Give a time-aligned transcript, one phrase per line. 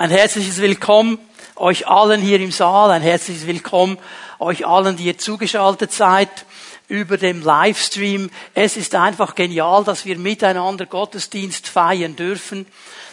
[0.00, 1.18] Ein herzliches Willkommen
[1.56, 3.98] euch allen hier im Saal, ein herzliches Willkommen
[4.38, 6.30] euch allen, die ihr zugeschaltet seid
[6.88, 8.30] über dem Livestream.
[8.54, 12.64] Es ist einfach genial, dass wir miteinander Gottesdienst feiern dürfen.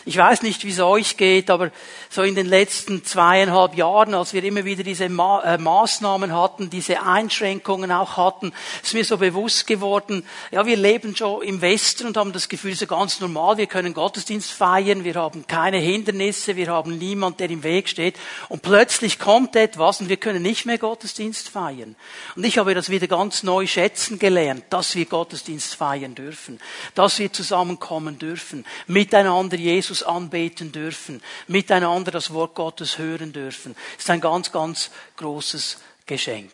[0.08, 1.70] Ich weiß nicht, wie es euch geht, aber
[2.10, 6.70] so in den letzten zweieinhalb Jahren, als wir immer wieder diese Ma äh, Maßnahmen hatten,
[6.70, 12.08] diese Einschränkungen auch hatten, ist mir so bewusst geworden, ja, wir leben schon im Westen
[12.08, 16.56] und haben das Gefühl, ist ganz normal, wir können Gottesdienst feiern, wir haben keine Hindernisse,
[16.56, 18.16] wir haben niemand, der im Weg steht.
[18.48, 21.98] Und plötzlich kommt etwas und wir können nicht mehr Gottesdienst feiern.
[22.38, 26.62] Und ich habe das wieder ganz neu schätzen gelernt, dass wir Gottesdienst feiern dürfen,
[26.96, 33.76] dass wir zusammenkommen dürfen, miteinander Jesus Jesus anbeten dürfen, miteinander das Wort Gottes hören dürfen.
[33.96, 36.52] Das ist ein ganz, ganz großes Geschenk.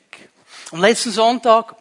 [0.71, 1.75] Am letzten Sonntag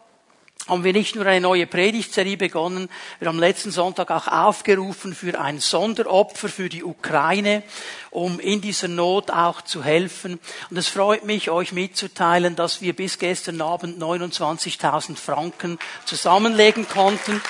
[0.67, 2.89] haben wir nicht nur eine neue Predigtserie begonnen,
[3.19, 7.63] wir haben letzten Sonntag auch aufgerufen für ein Sonderopfer für die Ukraine,
[8.11, 10.39] um in dieser Not auch zu helfen.
[10.69, 17.41] Und es freut mich, euch mitzuteilen, dass wir bis gestern Abend 29.000 Franken zusammenlegen konnten.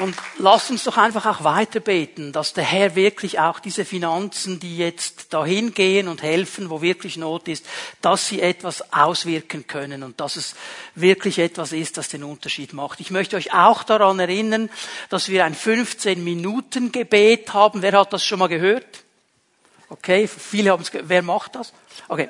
[0.00, 4.58] Und lasst uns doch einfach auch weiter beten, dass der Herr wirklich auch diese Finanzen,
[4.58, 7.66] die jetzt dahin gehen und helfen, wo wirklich Not ist,
[8.00, 10.54] dass sie etwas auswirken können und dass es
[10.94, 13.00] wirklich etwas ist, das den Unterschied macht.
[13.00, 14.70] Ich möchte euch auch daran erinnern,
[15.10, 17.82] dass wir ein 15-Minuten-Gebet haben.
[17.82, 19.04] Wer hat das schon mal gehört?
[19.90, 21.08] Okay, viele haben es gehört.
[21.08, 21.72] Wer macht das?
[22.08, 22.28] Okay.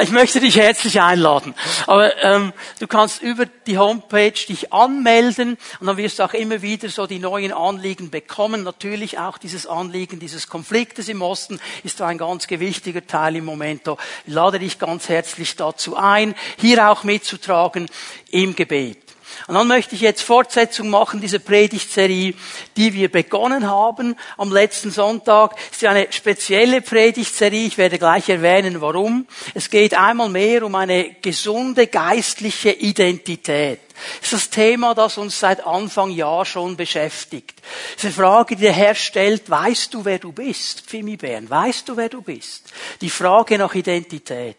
[0.00, 1.54] Ich möchte dich herzlich einladen.
[1.86, 6.62] Aber ähm, du kannst über die Homepage dich anmelden und dann wirst du auch immer
[6.62, 8.62] wieder so die neuen Anliegen bekommen.
[8.62, 13.44] Natürlich auch dieses Anliegen dieses Konfliktes im Osten ist da ein ganz gewichtiger Teil im
[13.44, 13.82] Moment.
[14.26, 17.88] Ich lade dich ganz herzlich dazu ein, hier auch mitzutragen
[18.30, 19.03] im Gebet.
[19.46, 22.34] Und dann möchte ich jetzt Fortsetzung machen dieser Predigtserie,
[22.76, 25.54] die wir begonnen haben am letzten Sonntag.
[25.70, 27.66] Es ist eine spezielle Predigtserie.
[27.66, 29.26] Ich werde gleich erwähnen, warum.
[29.54, 33.80] Es geht einmal mehr um eine gesunde geistliche Identität.
[34.20, 37.54] Das ist das Thema, das uns seit Anfang Jahr schon beschäftigt.
[37.96, 40.82] Diese Frage, die der Herr stellt, weißt du, wer du bist?
[40.82, 42.72] Pfimi Bern, weißt du, wer du bist?
[43.00, 44.56] Die Frage nach Identität.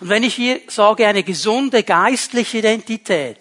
[0.00, 3.36] Und wenn ich hier sage, eine gesunde geistliche Identität,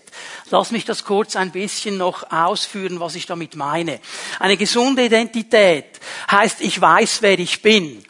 [0.50, 4.00] Lass mich das kurz ein bisschen noch ausführen, was ich damit meine.
[4.40, 6.00] Eine gesunde Identität
[6.32, 8.06] heißt, ich weiß, wer ich bin.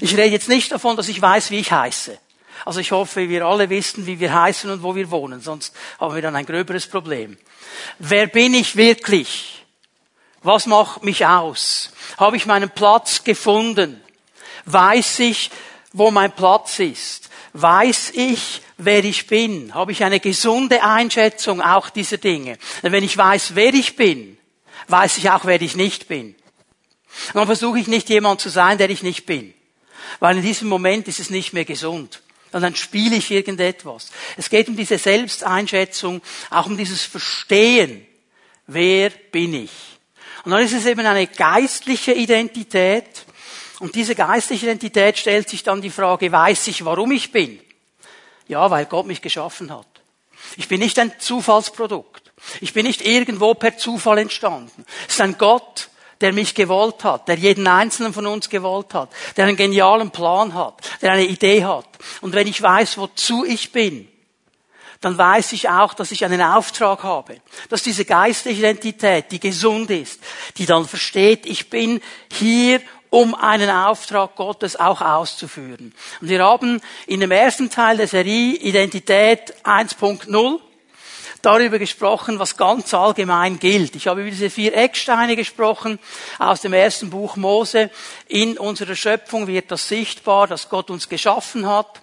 [0.00, 2.18] Ich rede jetzt nicht davon, dass ich weiß, wie ich heiße.
[2.64, 6.14] Also ich hoffe, wir alle wissen, wie wir heißen und wo wir wohnen, sonst haben
[6.14, 7.36] wir dann ein gröberes Problem.
[7.98, 9.64] Wer bin ich wirklich?
[10.42, 11.90] Was macht mich aus?
[12.18, 14.00] Habe ich meinen Platz gefunden?
[14.64, 15.50] Weiß ich,
[15.92, 17.30] wo mein Platz ist?
[17.54, 19.74] Weiß ich, wer ich bin?
[19.74, 22.58] Habe ich eine gesunde Einschätzung auch dieser Dinge?
[22.82, 24.38] Denn wenn ich weiß, wer ich bin,
[24.88, 26.34] weiß ich auch, wer ich nicht bin.
[27.28, 29.52] Und dann versuche ich nicht jemand zu sein, der ich nicht bin.
[30.18, 32.22] Weil in diesem Moment ist es nicht mehr gesund.
[32.52, 34.10] Und dann spiele ich irgendetwas.
[34.36, 36.20] Es geht um diese Selbsteinschätzung,
[36.50, 38.06] auch um dieses Verstehen.
[38.66, 39.70] Wer bin ich?
[40.44, 43.24] Und dann ist es eben eine geistliche Identität.
[43.82, 47.58] Und diese geistliche Identität stellt sich dann die Frage, weiß ich, warum ich bin?
[48.46, 49.88] Ja, weil Gott mich geschaffen hat.
[50.56, 52.32] Ich bin nicht ein Zufallsprodukt.
[52.60, 54.86] Ich bin nicht irgendwo per Zufall entstanden.
[55.08, 55.88] Es ist ein Gott,
[56.20, 60.54] der mich gewollt hat, der jeden einzelnen von uns gewollt hat, der einen genialen Plan
[60.54, 61.88] hat, der eine Idee hat.
[62.20, 64.06] Und wenn ich weiß, wozu ich bin,
[65.00, 67.40] dann weiß ich auch, dass ich einen Auftrag habe.
[67.68, 70.20] Dass diese geistliche Identität, die gesund ist,
[70.56, 72.00] die dann versteht, ich bin
[72.32, 72.80] hier,
[73.12, 75.94] um einen Auftrag Gottes auch auszuführen.
[76.22, 80.60] Und wir haben in dem ersten Teil der Serie Identität 1.0
[81.42, 83.96] darüber gesprochen, was ganz allgemein gilt.
[83.96, 85.98] Ich habe über diese vier Ecksteine gesprochen
[86.38, 87.90] aus dem ersten Buch Mose.
[88.28, 92.00] In unserer Schöpfung wird das sichtbar, dass Gott uns geschaffen hat,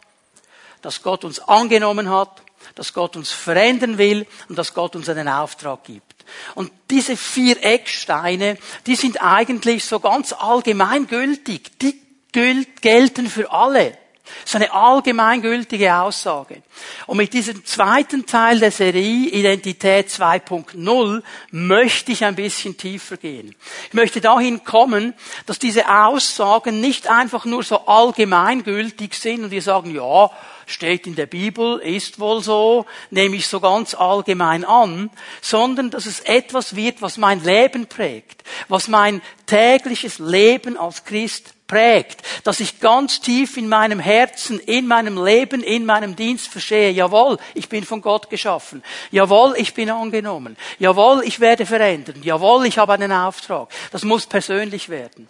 [0.84, 2.44] dass Gott uns angenommen hat,
[2.76, 6.26] dass Gott uns verändern will und dass Gott uns einen Auftrag gibt.
[6.56, 11.72] Und diese vier Ecksteine, die sind eigentlich so ganz allgemeingültig.
[11.80, 12.00] Die
[12.32, 13.98] gelten für alle.
[14.44, 16.62] Das ist eine allgemeingültige Aussage.
[17.08, 23.56] Und mit diesem zweiten Teil der Serie Identität 2.0 möchte ich ein bisschen tiefer gehen.
[23.88, 25.14] Ich möchte dahin kommen,
[25.46, 30.30] dass diese Aussagen nicht einfach nur so allgemeingültig sind und wir sagen, ja,
[30.70, 35.10] steht in der Bibel, ist wohl so, nehme ich so ganz allgemein an,
[35.42, 41.54] sondern dass es etwas wird, was mein Leben prägt, was mein tägliches Leben als Christ
[41.68, 46.92] prägt, dass ich ganz tief in meinem Herzen, in meinem Leben, in meinem Dienst verstehe,
[46.92, 52.66] jawohl, ich bin von Gott geschaffen, jawohl, ich bin angenommen, jawohl, ich werde verändern, jawohl,
[52.66, 53.70] ich habe einen Auftrag.
[53.92, 55.30] Das muss persönlich werden.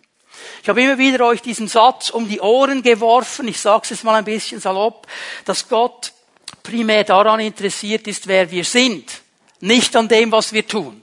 [0.61, 4.03] Ich habe immer wieder euch diesen Satz um die Ohren geworfen, ich sage es jetzt
[4.03, 5.07] mal ein bisschen salopp,
[5.45, 6.13] dass Gott
[6.63, 9.21] primär daran interessiert ist, wer wir sind,
[9.61, 11.01] nicht an dem, was wir tun.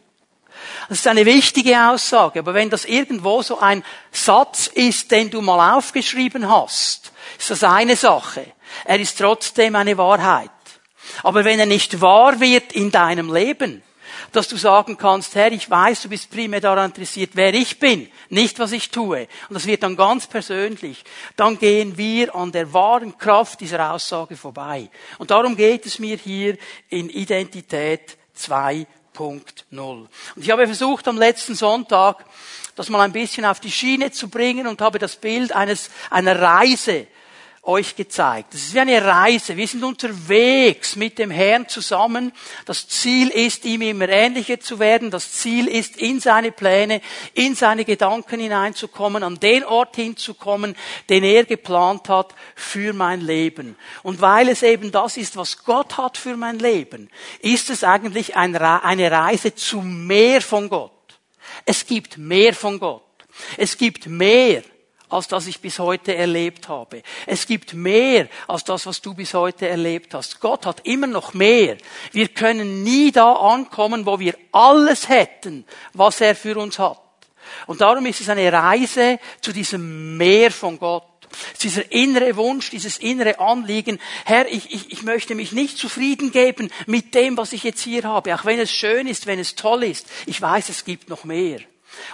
[0.88, 5.40] Das ist eine wichtige Aussage, aber wenn das irgendwo so ein Satz ist, den du
[5.40, 8.46] mal aufgeschrieben hast, ist das eine Sache.
[8.84, 10.50] Er ist trotzdem eine Wahrheit.
[11.22, 13.82] Aber wenn er nicht wahr wird in deinem Leben,
[14.36, 18.08] dass du sagen kannst, Herr, ich weiß, du bist primär daran interessiert, wer ich bin,
[18.28, 19.28] nicht was ich tue.
[19.48, 21.04] Und das wird dann ganz persönlich.
[21.36, 24.90] Dann gehen wir an der wahren Kraft dieser Aussage vorbei.
[25.18, 26.56] Und darum geht es mir hier
[26.88, 28.86] in Identität 2
[29.16, 29.80] 2.0.
[29.80, 32.24] Und ich habe versucht am letzten Sonntag,
[32.74, 36.40] das mal ein bisschen auf die Schiene zu bringen und habe das Bild eines, einer
[36.40, 37.06] Reise
[37.66, 38.54] euch gezeigt.
[38.54, 39.56] Das ist wie eine Reise.
[39.56, 42.32] Wir sind unterwegs mit dem Herrn zusammen.
[42.64, 45.10] Das Ziel ist, ihm immer ähnlicher zu werden.
[45.10, 47.00] Das Ziel ist, in seine Pläne,
[47.34, 50.76] in seine Gedanken hineinzukommen, an den Ort hinzukommen,
[51.08, 53.76] den er geplant hat für mein Leben.
[54.02, 57.10] Und weil es eben das ist, was Gott hat für mein Leben,
[57.40, 60.92] ist es eigentlich eine Reise zu mehr von Gott.
[61.64, 63.02] Es gibt mehr von Gott.
[63.56, 64.62] Es gibt mehr
[65.08, 67.02] als das ich bis heute erlebt habe.
[67.26, 70.40] Es gibt mehr als das, was du bis heute erlebt hast.
[70.40, 71.76] Gott hat immer noch mehr.
[72.12, 77.00] Wir können nie da ankommen, wo wir alles hätten, was er für uns hat.
[77.66, 81.04] Und darum ist es eine Reise zu diesem Meer von Gott.
[81.62, 86.70] Dieser innere Wunsch, dieses innere Anliegen, Herr, ich, ich, ich möchte mich nicht zufrieden geben
[86.86, 89.84] mit dem, was ich jetzt hier habe, auch wenn es schön ist, wenn es toll
[89.84, 90.06] ist.
[90.26, 91.60] Ich weiß, es gibt noch mehr.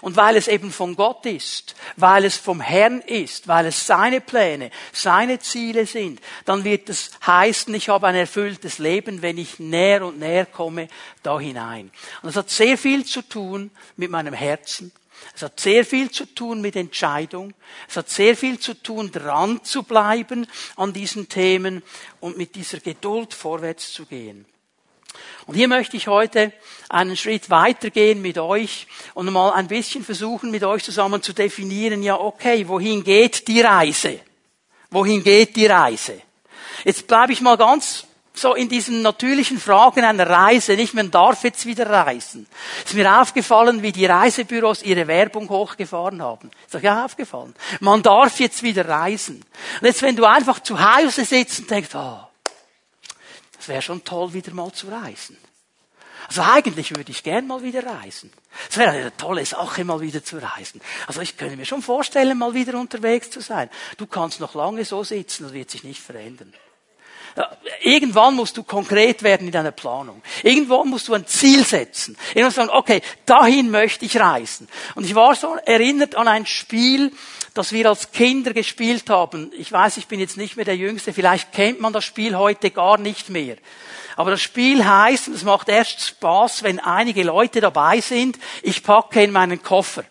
[0.00, 4.20] Und weil es eben von Gott ist, weil es vom Herrn ist, weil es seine
[4.20, 9.58] Pläne, seine Ziele sind, dann wird es heißen, ich habe ein erfülltes Leben, wenn ich
[9.58, 10.88] näher und näher komme
[11.22, 11.90] da hinein.
[12.22, 14.92] Und das hat sehr viel zu tun mit meinem Herzen.
[15.34, 17.54] Es hat sehr viel zu tun mit Entscheidung.
[17.88, 20.46] Es hat sehr viel zu tun, dran zu bleiben
[20.76, 21.82] an diesen Themen
[22.20, 24.44] und mit dieser Geduld vorwärts zu gehen.
[25.46, 26.52] Und hier möchte ich heute
[26.88, 32.02] einen Schritt weitergehen mit euch und mal ein bisschen versuchen, mit euch zusammen zu definieren,
[32.02, 34.20] ja, okay, wohin geht die Reise?
[34.90, 36.20] Wohin geht die Reise?
[36.84, 41.44] Jetzt bleibe ich mal ganz so in diesen natürlichen Fragen einer Reise, nicht man darf
[41.44, 42.46] jetzt wieder reisen.
[42.84, 46.50] Ist mir aufgefallen, wie die Reisebüros ihre Werbung hochgefahren haben.
[46.66, 47.54] Ist euch ja aufgefallen?
[47.80, 49.44] Man darf jetzt wieder reisen.
[49.80, 52.20] Und jetzt, wenn du einfach zu Hause sitzt und denkst, oh,
[53.62, 55.36] es wäre schon toll, wieder mal zu reisen.
[56.26, 58.32] Also eigentlich würde ich gern mal wieder reisen.
[58.68, 60.80] Es wäre eine tolle Sache, mal wieder zu reisen.
[61.06, 63.70] Also ich könnte mir schon vorstellen, mal wieder unterwegs zu sein.
[63.98, 66.52] Du kannst noch lange so sitzen, das wird sich nicht verändern.
[67.80, 70.22] Irgendwann musst du konkret werden in deiner Planung.
[70.42, 72.16] Irgendwann musst du ein Ziel setzen.
[72.34, 74.68] Irgendwann sagen, okay, dahin möchte ich reisen.
[74.96, 77.12] Und ich war so erinnert an ein Spiel,
[77.54, 79.52] das wir als Kinder gespielt haben.
[79.56, 82.70] Ich weiß, ich bin jetzt nicht mehr der Jüngste, vielleicht kennt man das Spiel heute
[82.70, 83.56] gar nicht mehr.
[84.16, 88.82] Aber das Spiel heißt, und es macht erst Spaß, wenn einige Leute dabei sind, ich
[88.82, 90.04] packe in meinen Koffer.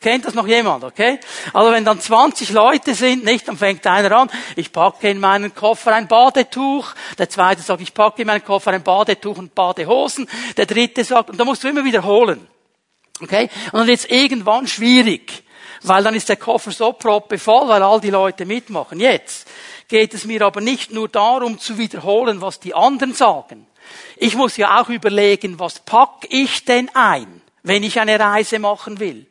[0.00, 1.18] Kennt das noch jemand, okay?
[1.54, 5.54] Also wenn dann 20 Leute sind, nicht, dann fängt einer an, ich packe in meinen
[5.54, 10.28] Koffer ein Badetuch, der zweite sagt, ich packe in meinen Koffer ein Badetuch und Badehosen,
[10.58, 12.46] der dritte sagt, und da musst du immer wiederholen.
[13.22, 13.48] Okay?
[13.72, 15.43] Und dann wird es irgendwann schwierig
[15.84, 19.00] weil dann ist der Koffer so proppevoll, weil all die Leute mitmachen.
[19.00, 19.48] Jetzt
[19.88, 23.66] geht es mir aber nicht nur darum zu wiederholen, was die anderen sagen.
[24.16, 28.98] Ich muss ja auch überlegen, was pack ich denn ein, wenn ich eine Reise machen
[28.98, 29.26] will.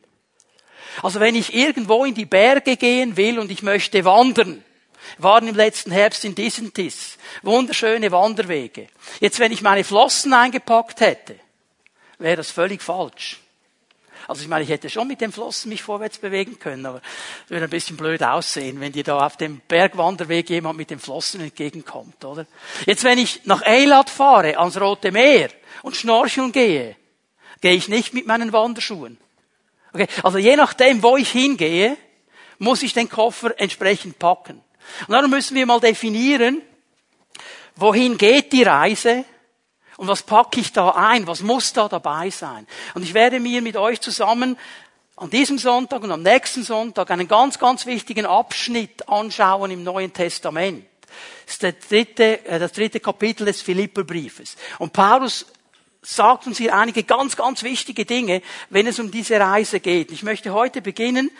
[1.02, 4.64] Also wenn ich irgendwo in die Berge gehen will und ich möchte wandern,
[5.18, 7.18] waren im letzten Herbst in Disentis.
[7.42, 8.86] Wunderschöne Wanderwege.
[9.20, 11.36] Jetzt, wenn ich meine Flossen eingepackt hätte,
[12.18, 13.40] wäre das völlig falsch.
[14.28, 17.00] Also ich meine, ich hätte schon mit den Flossen mich vorwärts bewegen können, aber
[17.44, 20.98] es würde ein bisschen blöd aussehen, wenn dir da auf dem Bergwanderweg jemand mit den
[20.98, 22.46] Flossen entgegenkommt, oder?
[22.86, 25.50] Jetzt, wenn ich nach Eilat fahre, ans Rote Meer
[25.82, 26.96] und schnorcheln gehe,
[27.60, 29.18] gehe ich nicht mit meinen Wanderschuhen.
[29.92, 30.06] Okay?
[30.22, 31.96] Also je nachdem, wo ich hingehe,
[32.58, 34.62] muss ich den Koffer entsprechend packen.
[35.06, 36.62] Und darum müssen wir mal definieren,
[37.76, 39.24] wohin geht die Reise
[39.96, 41.26] und was packe ich da ein?
[41.26, 42.66] Was muss da dabei sein?
[42.94, 44.58] Und ich werde mir mit euch zusammen
[45.16, 50.12] an diesem Sonntag und am nächsten Sonntag einen ganz, ganz wichtigen Abschnitt anschauen im Neuen
[50.12, 50.84] Testament.
[51.46, 54.56] Das ist der dritte, äh, das dritte Kapitel des Philipperbriefes.
[54.78, 55.46] Und Paulus
[56.02, 60.10] sagt uns hier einige ganz, ganz wichtige Dinge, wenn es um diese Reise geht.
[60.10, 61.30] Ich möchte heute beginnen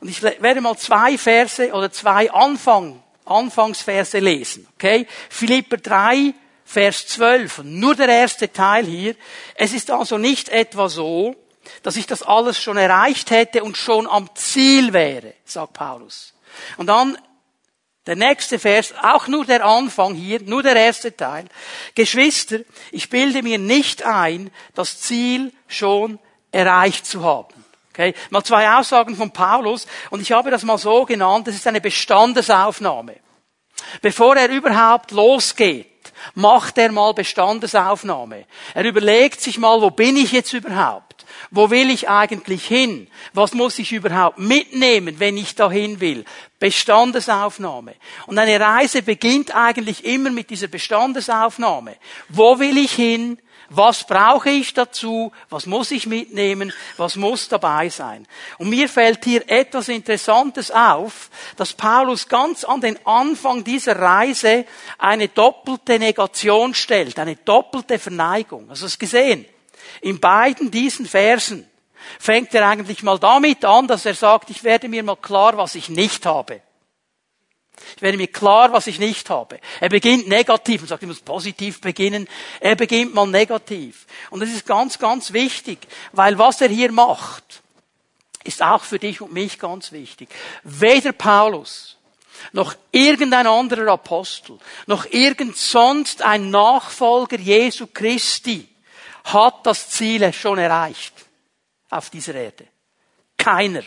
[0.00, 4.66] Und ich werde mal zwei Verse oder zwei Anfang, Anfangsverse lesen.
[4.74, 5.06] Okay?
[5.28, 6.34] Philipper 3,
[6.68, 7.62] Vers 12.
[7.64, 9.14] Nur der erste Teil hier.
[9.54, 11.34] Es ist also nicht etwa so,
[11.82, 16.34] dass ich das alles schon erreicht hätte und schon am Ziel wäre, sagt Paulus.
[16.76, 17.16] Und dann
[18.06, 21.46] der nächste Vers, auch nur der Anfang hier, nur der erste Teil.
[21.94, 22.58] Geschwister,
[22.92, 26.18] ich bilde mir nicht ein, das Ziel schon
[26.52, 27.64] erreicht zu haben.
[27.94, 28.12] Okay?
[28.28, 31.80] Mal zwei Aussagen von Paulus und ich habe das mal so genannt, das ist eine
[31.80, 33.16] Bestandesaufnahme.
[34.02, 35.87] Bevor er überhaupt losgeht,
[36.34, 38.44] macht er mal Bestandesaufnahme.
[38.74, 41.26] Er überlegt sich mal, wo bin ich jetzt überhaupt?
[41.50, 43.08] Wo will ich eigentlich hin?
[43.32, 46.24] Was muss ich überhaupt mitnehmen, wenn ich dahin will?
[46.58, 47.94] Bestandesaufnahme.
[48.26, 51.96] Und eine Reise beginnt eigentlich immer mit dieser Bestandesaufnahme.
[52.28, 53.38] Wo will ich hin?
[53.70, 55.30] Was brauche ich dazu?
[55.50, 56.72] Was muss ich mitnehmen?
[56.96, 58.26] Was muss dabei sein?
[58.56, 64.64] Und mir fällt hier etwas Interessantes auf, dass Paulus ganz an den Anfang dieser Reise
[64.96, 68.68] eine doppelte Negation stellt, eine doppelte Verneigung.
[68.70, 69.44] Hast du es gesehen?
[70.00, 71.68] In beiden diesen Versen
[72.18, 75.74] fängt er eigentlich mal damit an, dass er sagt, ich werde mir mal klar, was
[75.74, 76.62] ich nicht habe.
[77.96, 79.60] Ich werde mir klar, was ich nicht habe.
[79.80, 82.28] Er beginnt negativ und sagt, ich muss positiv beginnen.
[82.60, 84.06] Er beginnt mal negativ.
[84.30, 85.78] Und das ist ganz, ganz wichtig,
[86.12, 87.62] weil was er hier macht,
[88.44, 90.28] ist auch für dich und mich ganz wichtig.
[90.62, 91.96] Weder Paulus,
[92.52, 98.68] noch irgendein anderer Apostel, noch irgend sonst ein Nachfolger Jesu Christi
[99.24, 101.14] hat das Ziel schon erreicht
[101.90, 102.66] auf dieser Erde.
[103.36, 103.82] Keiner.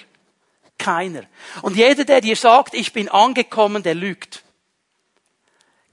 [0.81, 1.23] Keiner.
[1.61, 4.43] Und jeder, der dir sagt, ich bin angekommen, der lügt.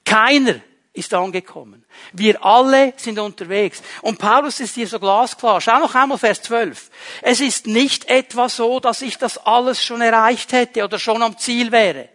[0.04, 0.61] Keiner
[0.95, 1.85] ist angekommen.
[2.12, 3.83] Wir alle sind unterwegs.
[4.00, 5.61] Und Paulus ist hier so glasklar.
[5.61, 6.90] Schau noch einmal Vers 12.
[7.21, 11.37] Es ist nicht etwa so, dass ich das alles schon erreicht hätte oder schon am
[11.37, 12.09] Ziel wäre.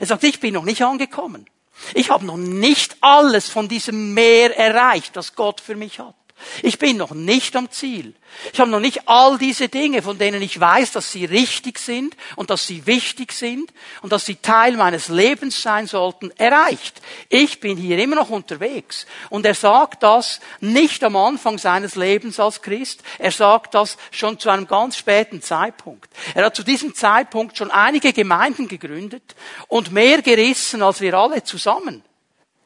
[0.00, 1.48] Er sagt, ich bin noch nicht angekommen.
[1.94, 6.16] Ich habe noch nicht alles von diesem Meer erreicht, das Gott für mich hat.
[6.62, 8.14] Ich bin noch nicht am Ziel.
[8.52, 12.16] Ich habe noch nicht all diese Dinge, von denen ich weiß, dass sie richtig sind
[12.36, 17.00] und dass sie wichtig sind und dass sie Teil meines Lebens sein sollten, erreicht.
[17.28, 19.06] Ich bin hier immer noch unterwegs.
[19.30, 23.02] Und er sagt das nicht am Anfang seines Lebens als Christ.
[23.18, 26.10] Er sagt das schon zu einem ganz späten Zeitpunkt.
[26.34, 29.34] Er hat zu diesem Zeitpunkt schon einige Gemeinden gegründet
[29.68, 32.02] und mehr gerissen als wir alle zusammen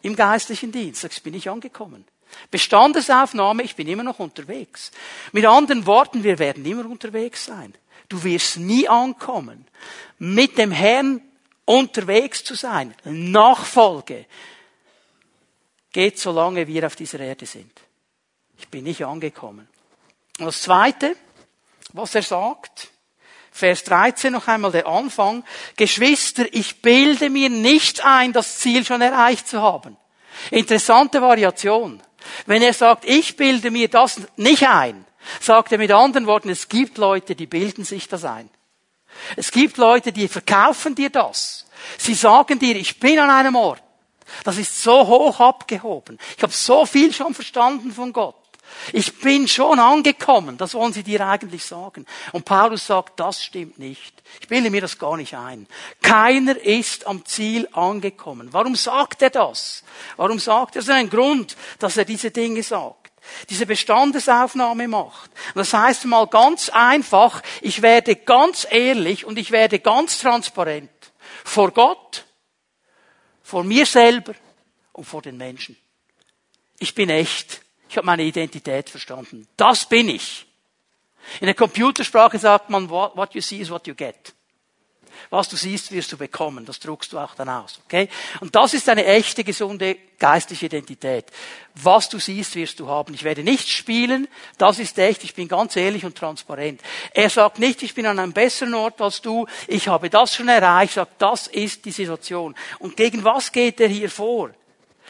[0.03, 1.03] im geistlichen Dienst.
[1.03, 2.05] Jetzt bin ich angekommen.
[2.51, 4.91] Bestandesaufnahme, ich bin immer noch unterwegs.
[5.33, 7.75] Mit anderen Worten, wir werden immer unterwegs sein.
[8.09, 9.67] Du wirst nie ankommen.
[10.19, 11.23] Mit dem Herrn
[11.65, 14.27] unterwegs zu sein, Nachfolge,
[15.93, 17.73] geht solange wir auf dieser Erde sind.
[18.59, 19.69] Ich bin nicht angekommen.
[20.39, 21.17] Und das Zweite,
[21.93, 22.93] was er sagt,
[23.55, 25.45] Vers 13 noch einmal der Anfang.
[25.77, 29.99] Geschwister, ich bilde mir nicht ein, das Ziel schon erreicht zu haben.
[30.51, 32.03] Interessante Variation.
[32.47, 35.05] Wenn er sagt, ich bilde mir das nicht ein,
[35.41, 38.51] sagt er mit anderen Worten, es gibt Leute, die bilden sich das ein.
[39.37, 41.67] Es gibt Leute, die verkaufen dir das.
[41.99, 43.83] Sie sagen dir, ich bin an einem Ort.
[44.45, 46.19] Das ist so hoch abgehoben.
[46.37, 48.37] Ich habe so viel schon verstanden von Gott.
[48.93, 52.07] Ich bin schon angekommen, das wollen sie dir eigentlich sagen.
[52.33, 54.23] Und Paulus sagt, das stimmt nicht.
[54.41, 55.67] Ich bilde mir das gar nicht ein.
[56.03, 58.49] Keiner ist am Ziel angekommen.
[58.53, 59.85] Warum sagt er das?
[60.17, 60.81] Warum sagt er?
[60.81, 63.03] Das ist ein Grund, dass er diese Dinge sagt
[63.49, 65.31] diese Bestandesaufnahme macht.
[65.55, 70.91] Und das heißt mal ganz einfach, ich werde ganz ehrlich und ich werde ganz transparent
[71.45, 72.25] vor Gott,
[73.43, 74.35] vor mir selber
[74.93, 75.77] und vor den Menschen.
[76.79, 77.61] Ich bin echt.
[77.93, 79.47] Ich habe meine Identität verstanden.
[79.59, 80.47] Das bin ich.
[81.41, 84.33] In der Computersprache sagt man, what you see is what you get.
[85.29, 86.65] Was du siehst, wirst du bekommen.
[86.65, 87.81] Das druckst du auch dann aus.
[87.85, 88.09] Okay?
[88.41, 91.27] Und das ist eine echte, gesunde geistliche Identität.
[91.75, 93.13] Was du siehst, wirst du haben.
[93.13, 94.27] Ich werde nicht spielen.
[94.57, 95.23] Das ist echt.
[95.23, 96.81] Ich bin ganz ehrlich und transparent.
[97.13, 99.47] Er sagt nicht, ich bin an einem besseren Ort als du.
[99.67, 100.97] Ich habe das schon erreicht.
[100.97, 102.55] Er sagt, das ist die Situation.
[102.79, 104.51] Und gegen was geht er hier vor?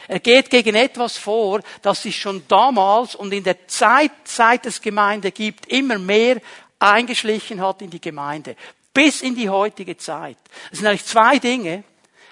[0.09, 4.81] Er geht gegen etwas vor, das sich schon damals und in der Zeit, seit es
[4.81, 6.41] Gemeinde gibt, immer mehr
[6.79, 8.57] eingeschlichen hat in die Gemeinde.
[8.93, 10.37] Bis in die heutige Zeit.
[10.71, 11.85] Es sind eigentlich zwei Dinge.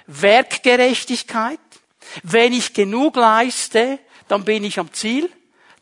[0.07, 1.59] Werkgerechtigkeit.
[2.23, 3.99] Wenn ich genug leiste,
[4.29, 5.31] dann bin ich am Ziel.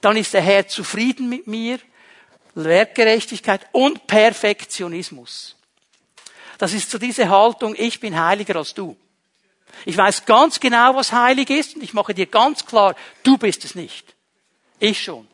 [0.01, 1.79] Dann ist der Herr zufrieden mit mir.
[2.55, 5.57] Werkgerechtigkeit und Perfektionismus.
[6.59, 8.97] Das ist so diese Haltung, ich bin heiliger als du.
[9.85, 13.65] Ich weiß ganz genau, was heilig ist und ich mache dir ganz klar, du bist
[13.65, 14.15] es nicht.
[14.79, 15.27] Ich schon.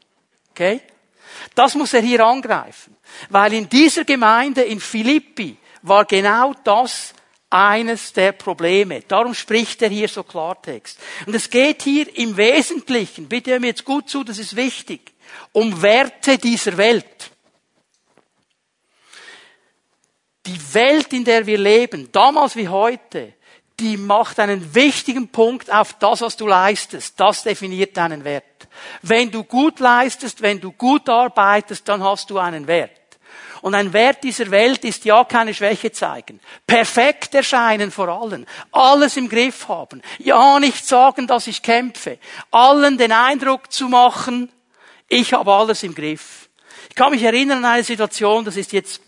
[0.51, 0.81] Okay?
[1.55, 2.97] Das muss er hier angreifen.
[3.29, 7.15] Weil in dieser Gemeinde in Philippi war genau das
[7.51, 9.03] eines der Probleme.
[9.03, 10.99] Darum spricht er hier so Klartext.
[11.27, 15.13] Und es geht hier im Wesentlichen, bitte hör mir jetzt gut zu, das ist wichtig,
[15.53, 17.31] um Werte dieser Welt.
[20.47, 23.35] Die Welt, in der wir leben, damals wie heute,
[23.81, 27.19] die macht einen wichtigen Punkt auf das, was du leistest.
[27.19, 28.45] Das definiert deinen Wert.
[29.03, 32.91] Wenn du gut leistest, wenn du gut arbeitest, dann hast du einen Wert.
[33.63, 36.39] Und ein Wert dieser Welt ist ja keine Schwäche zeigen.
[36.67, 38.47] Perfekt erscheinen vor allen.
[38.71, 40.03] Alles im Griff haben.
[40.19, 42.19] Ja nicht sagen, dass ich kämpfe.
[42.51, 44.53] Allen den Eindruck zu machen,
[45.09, 46.51] ich habe alles im Griff.
[46.91, 49.01] Ich kann mich erinnern an eine Situation, das ist jetzt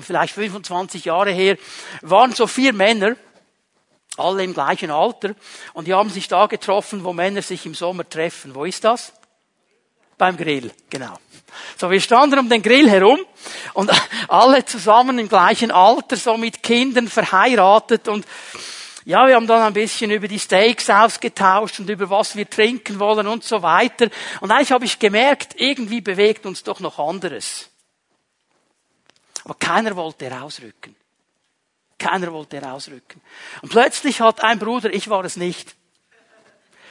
[0.00, 1.58] vielleicht 25 Jahre her,
[2.00, 3.16] waren so vier Männer,
[4.16, 5.34] alle im gleichen Alter,
[5.72, 8.54] und die haben sich da getroffen, wo Männer sich im Sommer treffen.
[8.54, 9.12] Wo ist das?
[10.18, 11.18] Beim Grill, genau.
[11.76, 13.18] So, wir standen um den Grill herum
[13.74, 13.90] und
[14.28, 18.26] alle zusammen im gleichen Alter, so mit Kindern verheiratet und
[19.04, 23.00] ja, wir haben dann ein bisschen über die Steaks ausgetauscht und über was wir trinken
[23.00, 24.08] wollen und so weiter.
[24.40, 27.68] Und eigentlich habe ich gemerkt, irgendwie bewegt uns doch noch anderes.
[29.44, 30.94] Aber keiner wollte rausrücken.
[31.98, 33.20] Keiner wollte rausrücken.
[33.62, 35.76] Und plötzlich hat ein Bruder, ich war es nicht,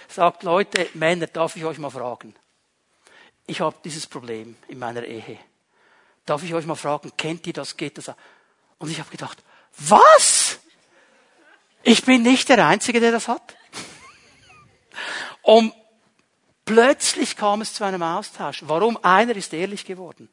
[0.08, 2.36] sagt, Leute, Männer, darf ich euch mal fragen?
[3.48, 5.38] Ich habe dieses Problem in meiner Ehe.
[6.26, 8.12] Darf ich euch mal fragen, kennt ihr das, geht das?
[8.78, 9.44] Und ich habe gedacht,
[9.78, 10.60] was?
[11.84, 13.56] Ich bin nicht der Einzige, der das hat.
[15.42, 15.74] Und
[16.66, 18.62] plötzlich kam es zu einem Austausch.
[18.66, 18.98] Warum?
[19.04, 20.30] Einer ist ehrlich geworden.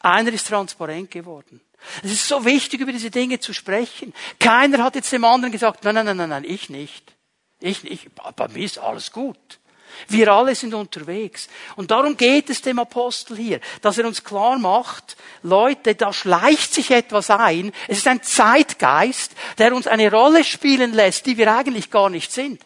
[0.00, 1.60] Einer ist transparent geworden.
[2.02, 4.12] Es ist so wichtig, über diese Dinge zu sprechen.
[4.38, 7.14] Keiner hat jetzt dem anderen gesagt, nein, nein, nein, nein, nein ich nicht.
[7.60, 8.08] Ich nicht.
[8.36, 9.58] Bei mir ist alles gut.
[10.06, 11.48] Wir alle sind unterwegs.
[11.76, 16.72] Und darum geht es dem Apostel hier, dass er uns klar macht, Leute, da schleicht
[16.72, 17.72] sich etwas ein.
[17.88, 22.32] Es ist ein Zeitgeist, der uns eine Rolle spielen lässt, die wir eigentlich gar nicht
[22.32, 22.60] sind.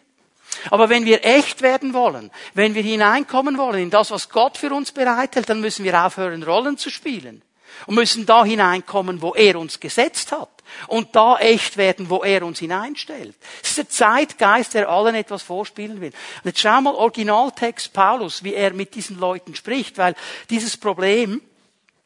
[0.69, 4.71] Aber wenn wir echt werden wollen, wenn wir hineinkommen wollen in das, was Gott für
[4.71, 7.41] uns bereithält, dann müssen wir aufhören, Rollen zu spielen.
[7.85, 10.49] Und müssen da hineinkommen, wo er uns gesetzt hat.
[10.87, 13.35] Und da echt werden, wo er uns hineinstellt.
[13.61, 16.11] Es ist der Zeitgeist, der allen etwas vorspielen will.
[16.43, 20.15] Und jetzt schau mal Originaltext Paulus, wie er mit diesen Leuten spricht, weil
[20.49, 21.41] dieses Problem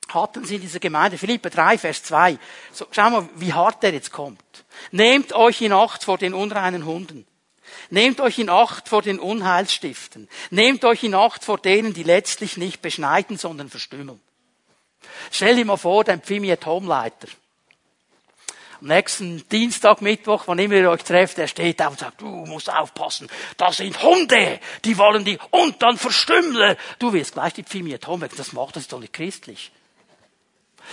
[0.09, 1.17] hatten sie in dieser Gemeinde.
[1.17, 2.37] Philippe 3, Vers 2.
[2.71, 4.41] So, schau mal, wie hart er jetzt kommt.
[4.91, 7.25] Nehmt euch in Acht vor den unreinen Hunden.
[7.89, 10.29] Nehmt euch in Acht vor den Unheilstiften.
[10.49, 14.21] Nehmt euch in Acht vor denen, die letztlich nicht beschneiden, sondern verstümmeln.
[15.31, 17.27] Stell dir mal vor, dein Pfimi Homeleiter.
[18.79, 22.27] Am nächsten Dienstag, Mittwoch, wann immer ihr euch trefft, er steht auf und sagt, du
[22.27, 23.27] musst aufpassen,
[23.57, 26.77] das sind Hunde, die wollen die, und dann Verstümmler.
[26.99, 29.71] Du wirst gleich die Pfimi Home, das macht das doch nicht christlich.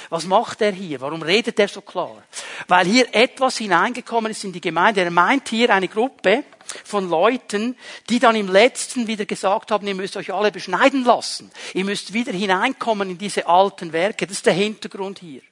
[0.09, 1.01] Was macht er hier?
[1.01, 2.23] Warum redet er so klar?
[2.69, 5.03] Weil hier etwas hineingekommen ist in die Gemeinde.
[5.03, 6.45] Er meint hier eine Gruppe
[6.85, 7.77] von Leuten,
[8.09, 11.51] die dann im letzten wieder gesagt haben, ihr müsst euch alle beschneiden lassen.
[11.75, 14.27] Ihr müsst wieder hineinkommen in diese alten Werke.
[14.27, 15.43] Das ist der Hintergrund hier.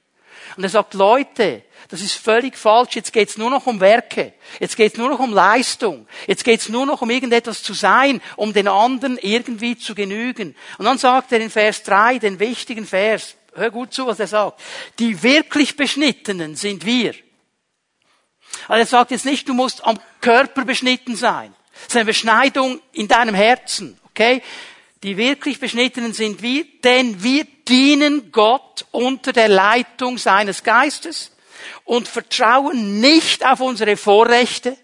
[0.56, 2.96] Und er sagt, Leute, das ist völlig falsch.
[2.96, 4.34] Jetzt geht's nur noch um Werke.
[4.60, 6.06] Jetzt geht's nur noch um Leistung.
[6.26, 10.54] Jetzt geht's nur noch um irgendetwas zu sein, um den anderen irgendwie zu genügen.
[10.78, 14.26] Und dann sagt er in Vers 3, den wichtigen Vers, Hör gut zu, was er
[14.26, 14.60] sagt.
[14.98, 17.14] Die wirklich Beschnittenen sind wir.
[18.68, 21.54] Also er sagt jetzt nicht, du musst am Körper beschnitten sein.
[21.74, 23.98] Das ist eine Beschneidung in deinem Herzen.
[24.10, 24.42] Okay?
[25.02, 31.32] Die wirklich Beschnittenen sind wir, denn wir dienen Gott unter der Leitung seines Geistes
[31.84, 34.76] und vertrauen nicht auf unsere Vorrechte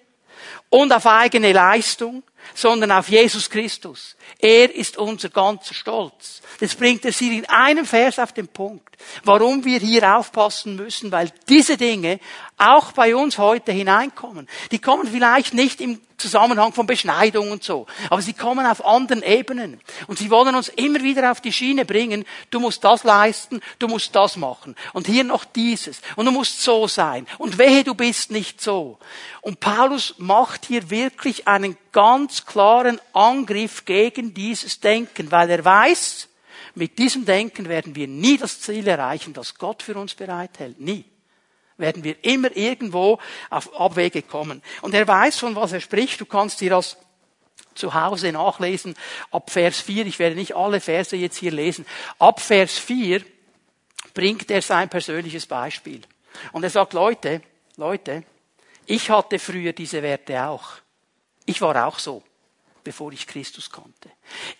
[0.70, 2.22] und auf eigene Leistung,
[2.54, 4.16] sondern auf Jesus Christus.
[4.38, 6.40] Er ist unser ganzer Stolz.
[6.60, 8.96] Das bringt er sie in einem Vers auf den Punkt.
[9.22, 12.18] Warum wir hier aufpassen müssen, weil diese Dinge
[12.58, 14.48] auch bei uns heute hineinkommen.
[14.72, 19.22] Die kommen vielleicht nicht im Zusammenhang von Beschneidung und so, aber sie kommen auf anderen
[19.22, 19.80] Ebenen.
[20.08, 23.86] Und sie wollen uns immer wieder auf die Schiene bringen, du musst das leisten, du
[23.86, 24.74] musst das machen.
[24.92, 26.00] Und hier noch dieses.
[26.16, 27.26] Und du musst so sein.
[27.38, 28.98] Und wehe, du bist nicht so.
[29.40, 36.28] Und Paulus macht hier wirklich einen ganz klaren Angriff gegen dieses Denken, weil er weiß,
[36.74, 40.80] mit diesem Denken werden wir nie das Ziel erreichen, das Gott für uns bereithält.
[40.80, 41.04] Nie.
[41.78, 43.18] Werden wir immer irgendwo
[43.50, 44.62] auf Abwege kommen.
[44.82, 46.20] Und er weiß, von was er spricht.
[46.20, 46.96] Du kannst dir das
[47.74, 48.94] zu Hause nachlesen.
[49.30, 51.86] Ab Vers 4, ich werde nicht alle Verse jetzt hier lesen.
[52.18, 53.22] Ab Vers 4
[54.12, 56.02] bringt er sein persönliches Beispiel.
[56.52, 57.40] Und er sagt, Leute,
[57.76, 58.24] Leute,
[58.86, 60.72] ich hatte früher diese Werte auch.
[61.46, 62.22] Ich war auch so
[62.88, 64.10] bevor ich Christus kannte.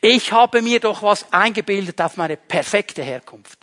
[0.03, 3.58] Ich habe mir doch was eingebildet auf meine perfekte Herkunft.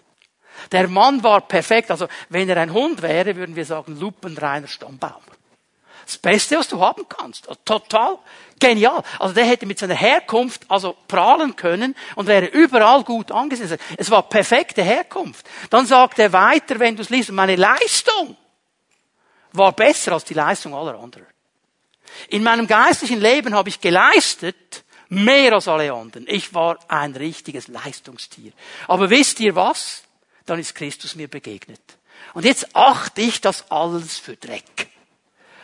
[0.72, 1.92] Der Mann war perfekt.
[1.92, 5.22] Also, wenn er ein Hund wäre, würden wir sagen, lupenreiner Stammbaum.
[6.06, 7.48] Das Beste, was du haben kannst.
[7.50, 8.18] Also, total
[8.60, 9.04] genial.
[9.20, 13.78] Also der hätte mit seiner Herkunft also prahlen können und wäre überall gut angesehen.
[13.98, 15.46] Es war perfekte Herkunft.
[15.70, 18.38] Dann sagt er weiter, wenn du es liest, meine Leistung
[19.52, 21.28] war besser als die Leistung aller anderen.
[22.30, 26.26] In meinem geistlichen Leben habe ich geleistet mehr als alle anderen.
[26.28, 28.52] Ich war ein richtiges Leistungstier.
[28.88, 30.04] Aber wisst ihr was?
[30.46, 31.82] Dann ist Christus mir begegnet.
[32.34, 34.90] Und jetzt achte ich das alles für Dreck.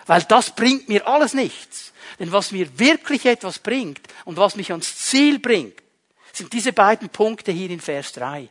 [0.07, 1.93] Weil das bringt mir alles nichts.
[2.19, 5.81] Denn was mir wirklich etwas bringt und was mich ans Ziel bringt,
[6.33, 8.49] sind diese beiden Punkte hier in Vers 3.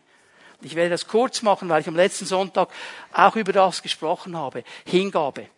[0.62, 2.69] Ich werde das kurz machen, weil ich am letzten Sonntag
[3.12, 4.64] auch über das gesprochen habe.
[4.85, 5.49] Hingabe,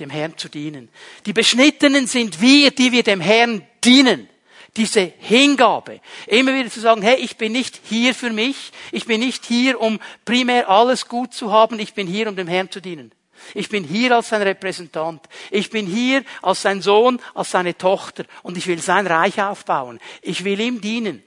[0.00, 0.88] dem Herrn zu dienen.
[1.26, 4.28] Die Beschnittenen sind wir, die wir dem Herrn dienen.
[4.76, 6.00] Diese Hingabe.
[6.26, 8.72] Immer wieder zu sagen, hey, ich bin nicht hier für mich.
[8.92, 11.78] Ich bin nicht hier, um primär alles gut zu haben.
[11.80, 13.12] Ich bin hier, um dem Herrn zu dienen.
[13.54, 15.26] Ich bin hier als sein Repräsentant.
[15.50, 18.24] Ich bin hier als sein Sohn, als seine Tochter.
[18.42, 19.98] Und ich will sein Reich aufbauen.
[20.22, 21.22] Ich will ihm dienen.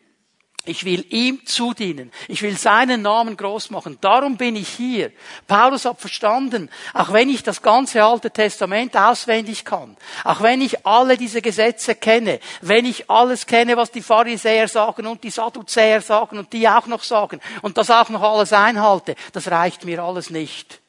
[0.70, 2.12] Ich will ihm zudienen.
[2.28, 3.98] Ich will seinen Namen groß machen.
[4.02, 5.12] Darum bin ich hier.
[5.48, 10.86] Paulus hat verstanden, auch wenn ich das ganze Alte Testament auswendig kann, auch wenn ich
[10.86, 16.02] alle diese Gesetze kenne, wenn ich alles kenne, was die Pharisäer sagen und die Sadduzäer
[16.02, 20.04] sagen und die auch noch sagen und das auch noch alles einhalte, das reicht mir
[20.04, 20.82] alles nicht.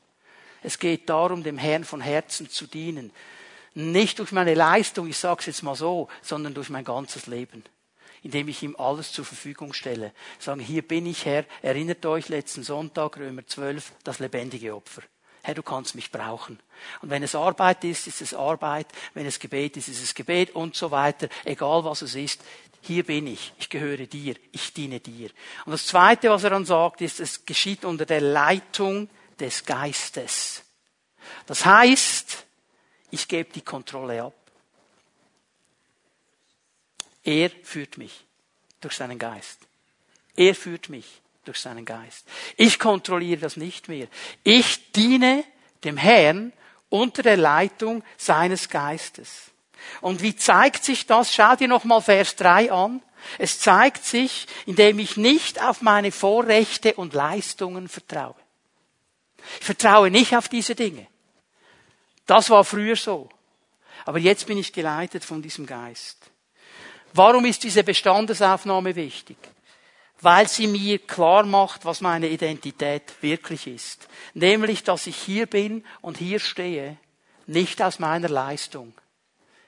[0.62, 3.12] Es geht darum, dem Herrn von Herzen zu dienen.
[3.72, 7.64] Nicht durch meine Leistung, ich sage es jetzt mal so, sondern durch mein ganzes Leben
[8.22, 10.12] indem ich ihm alles zur Verfügung stelle.
[10.38, 15.02] Sagen, hier bin ich Herr, erinnert euch letzten Sonntag, Römer 12, das lebendige Opfer.
[15.42, 16.58] Herr, du kannst mich brauchen.
[17.00, 18.86] Und wenn es Arbeit ist, ist es Arbeit.
[19.14, 21.28] Wenn es Gebet ist, ist es Gebet und so weiter.
[21.44, 22.42] Egal was es ist.
[22.82, 23.52] Hier bin ich.
[23.58, 24.34] Ich gehöre dir.
[24.52, 25.30] Ich diene dir.
[25.64, 30.62] Und das zweite, was er dann sagt, ist, es geschieht unter der Leitung des Geistes.
[31.46, 32.44] Das heißt,
[33.10, 34.34] ich gebe die Kontrolle ab.
[37.24, 38.24] Er führt mich
[38.80, 39.60] durch seinen Geist.
[40.36, 42.26] Er führt mich durch seinen Geist.
[42.56, 44.08] Ich kontrolliere das nicht mehr.
[44.42, 45.44] Ich diene
[45.84, 46.52] dem Herrn
[46.88, 49.50] unter der Leitung seines Geistes.
[50.00, 51.34] Und wie zeigt sich das?
[51.34, 53.02] Schau dir nochmal Vers 3 an.
[53.38, 58.34] Es zeigt sich, indem ich nicht auf meine Vorrechte und Leistungen vertraue.
[59.60, 61.06] Ich vertraue nicht auf diese Dinge.
[62.26, 63.28] Das war früher so.
[64.04, 66.29] Aber jetzt bin ich geleitet von diesem Geist.
[67.12, 69.36] Warum ist diese Bestandesaufnahme wichtig?
[70.20, 74.08] Weil sie mir klar macht, was meine Identität wirklich ist.
[74.34, 76.96] Nämlich, dass ich hier bin und hier stehe,
[77.46, 78.92] nicht aus meiner Leistung.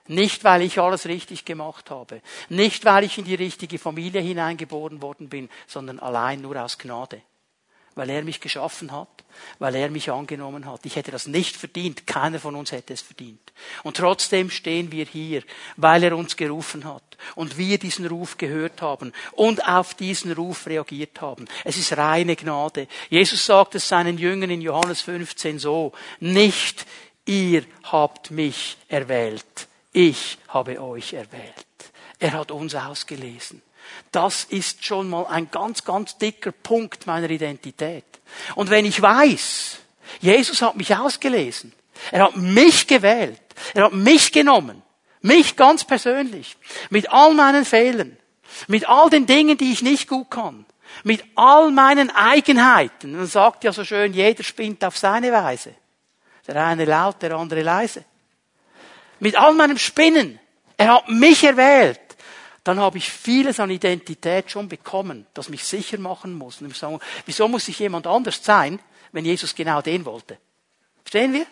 [0.09, 2.21] Nicht, weil ich alles richtig gemacht habe.
[2.49, 7.23] Nicht, weil ich in die richtige Familie hineingeboren worden bin, sondern allein nur aus Gnade
[7.95, 9.09] weil er mich geschaffen hat,
[9.59, 10.85] weil er mich angenommen hat.
[10.85, 13.53] Ich hätte das nicht verdient, keiner von uns hätte es verdient.
[13.83, 15.43] Und trotzdem stehen wir hier,
[15.77, 17.03] weil er uns gerufen hat
[17.35, 21.47] und wir diesen Ruf gehört haben und auf diesen Ruf reagiert haben.
[21.65, 22.89] Es ist reine Gnade.
[23.11, 26.87] Jesus sagt es seinen Jüngern in Johannes 15 so, nicht
[27.27, 31.67] ihr habt mich erwählt, ich habe euch erwählt.
[32.19, 33.63] Er hat uns ausgelesen.
[34.11, 38.05] Das ist schon mal ein ganz, ganz dicker Punkt meiner Identität.
[38.55, 39.79] Und wenn ich weiß,
[40.21, 41.73] Jesus hat mich ausgelesen,
[42.11, 43.41] er hat mich gewählt,
[43.75, 44.83] er hat mich genommen,
[45.21, 46.57] mich ganz persönlich,
[46.91, 48.17] mit all meinen Fehlern,
[48.67, 50.67] mit all den Dingen, die ich nicht gut kann,
[51.05, 53.17] mit all meinen Eigenheiten.
[53.17, 55.75] Man sagt ja so schön, jeder spinnt auf seine Weise.
[56.47, 58.05] Der eine laut, der andere leise.
[59.21, 60.41] Mit all meinem Spinnen.
[60.77, 62.01] Er hat mich erwählt
[62.65, 66.61] dann habe ich vieles an Identität schon bekommen, das mich sicher machen muss.
[66.61, 68.79] Und ich sage, wieso muss ich jemand anders sein,
[69.11, 70.39] wenn Jesus genau den wollte?
[71.03, 71.47] Verstehen wir?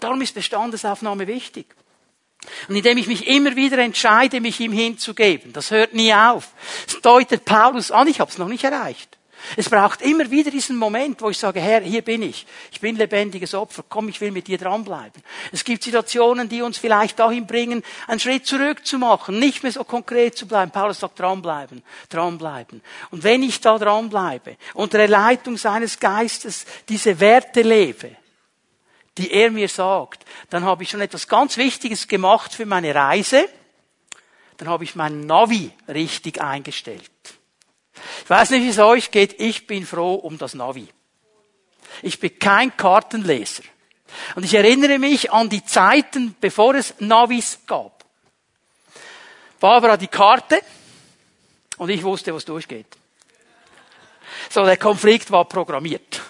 [0.00, 1.74] Darum ist Bestandesaufnahme wichtig.
[2.68, 6.52] Und indem ich mich immer wieder entscheide, mich ihm hinzugeben, das hört nie auf.
[6.86, 9.18] Das deutet Paulus an, ich habe es noch nicht erreicht.
[9.56, 12.46] Es braucht immer wieder diesen Moment, wo ich sage, Herr, hier bin ich.
[12.72, 13.84] Ich bin lebendiges Opfer.
[13.88, 15.22] Komm, ich will mit dir dranbleiben.
[15.52, 19.72] Es gibt Situationen, die uns vielleicht dahin bringen, einen Schritt zurück zu machen, nicht mehr
[19.72, 20.70] so konkret zu bleiben.
[20.70, 22.82] Paulus sagt, dranbleiben, dranbleiben.
[23.10, 28.16] Und wenn ich da dranbleibe, unter der Leitung seines Geistes diese Werte lebe,
[29.16, 33.48] die er mir sagt, dann habe ich schon etwas ganz Wichtiges gemacht für meine Reise.
[34.56, 37.10] Dann habe ich mein Navi richtig eingestellt.
[38.22, 39.40] Ich weiß nicht, wie es euch geht.
[39.40, 40.88] Ich bin froh um das Navi.
[42.02, 43.62] Ich bin kein Kartenleser.
[44.34, 48.04] Und ich erinnere mich an die Zeiten, bevor es Navis gab.
[49.60, 50.60] Barbara die Karte
[51.78, 52.86] und ich wusste, was durchgeht.
[54.50, 56.20] So, der Konflikt war programmiert.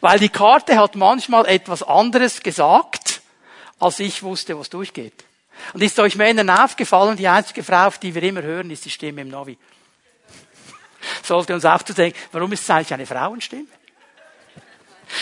[0.00, 3.20] Weil die Karte hat manchmal etwas anderes gesagt,
[3.78, 5.24] als ich wusste, was durchgeht.
[5.74, 8.90] Und ist euch Männern aufgefallen, die einzige Frau, auf die wir immer hören, ist die
[8.90, 9.58] Stimme im Navi.
[11.22, 13.66] Sollte uns auch zu denken, warum ist es eigentlich eine Frauenstimme?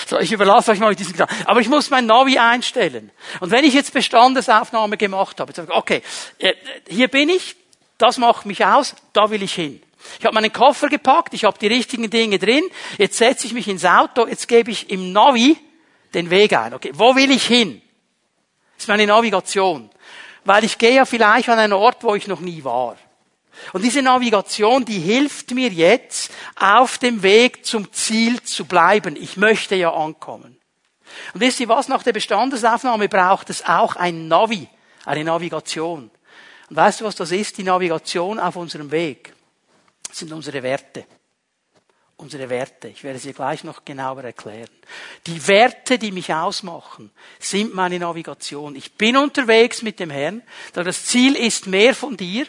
[0.06, 1.34] So, ich überlasse euch mal diesen Gedanken.
[1.46, 3.10] Aber ich muss mein Navi einstellen.
[3.40, 6.02] Und wenn ich jetzt Bestandesaufnahme gemacht habe, sage ich, okay,
[6.38, 6.54] äh,
[6.88, 7.56] hier bin ich,
[7.98, 9.82] das macht mich aus, da will ich hin.
[10.18, 12.64] Ich habe meinen Koffer gepackt, ich habe die richtigen Dinge drin,
[12.98, 15.58] jetzt setze ich mich ins Auto, jetzt gebe ich im Navi
[16.14, 16.72] den Weg ein.
[16.72, 17.82] Okay, wo will ich hin?
[18.76, 19.90] Das ist meine Navigation.
[20.44, 22.96] Weil ich gehe ja vielleicht an einen Ort, wo ich noch nie war.
[23.72, 29.16] Und diese Navigation, die hilft mir jetzt, auf dem Weg zum Ziel zu bleiben.
[29.16, 30.60] Ich möchte ja ankommen.
[31.34, 31.88] Und wisst ihr was?
[31.88, 34.68] Nach der Bestandesaufnahme braucht es auch ein Navi,
[35.04, 36.10] eine Navigation.
[36.68, 37.58] Und weißt du, was das ist?
[37.58, 39.34] Die Navigation auf unserem Weg.
[40.08, 41.04] Das sind unsere Werte.
[42.16, 42.88] Unsere Werte.
[42.88, 44.68] Ich werde sie gleich noch genauer erklären.
[45.26, 48.76] Die Werte, die mich ausmachen, sind meine Navigation.
[48.76, 50.42] Ich bin unterwegs mit dem Herrn.
[50.74, 52.46] Das Ziel ist mehr von dir.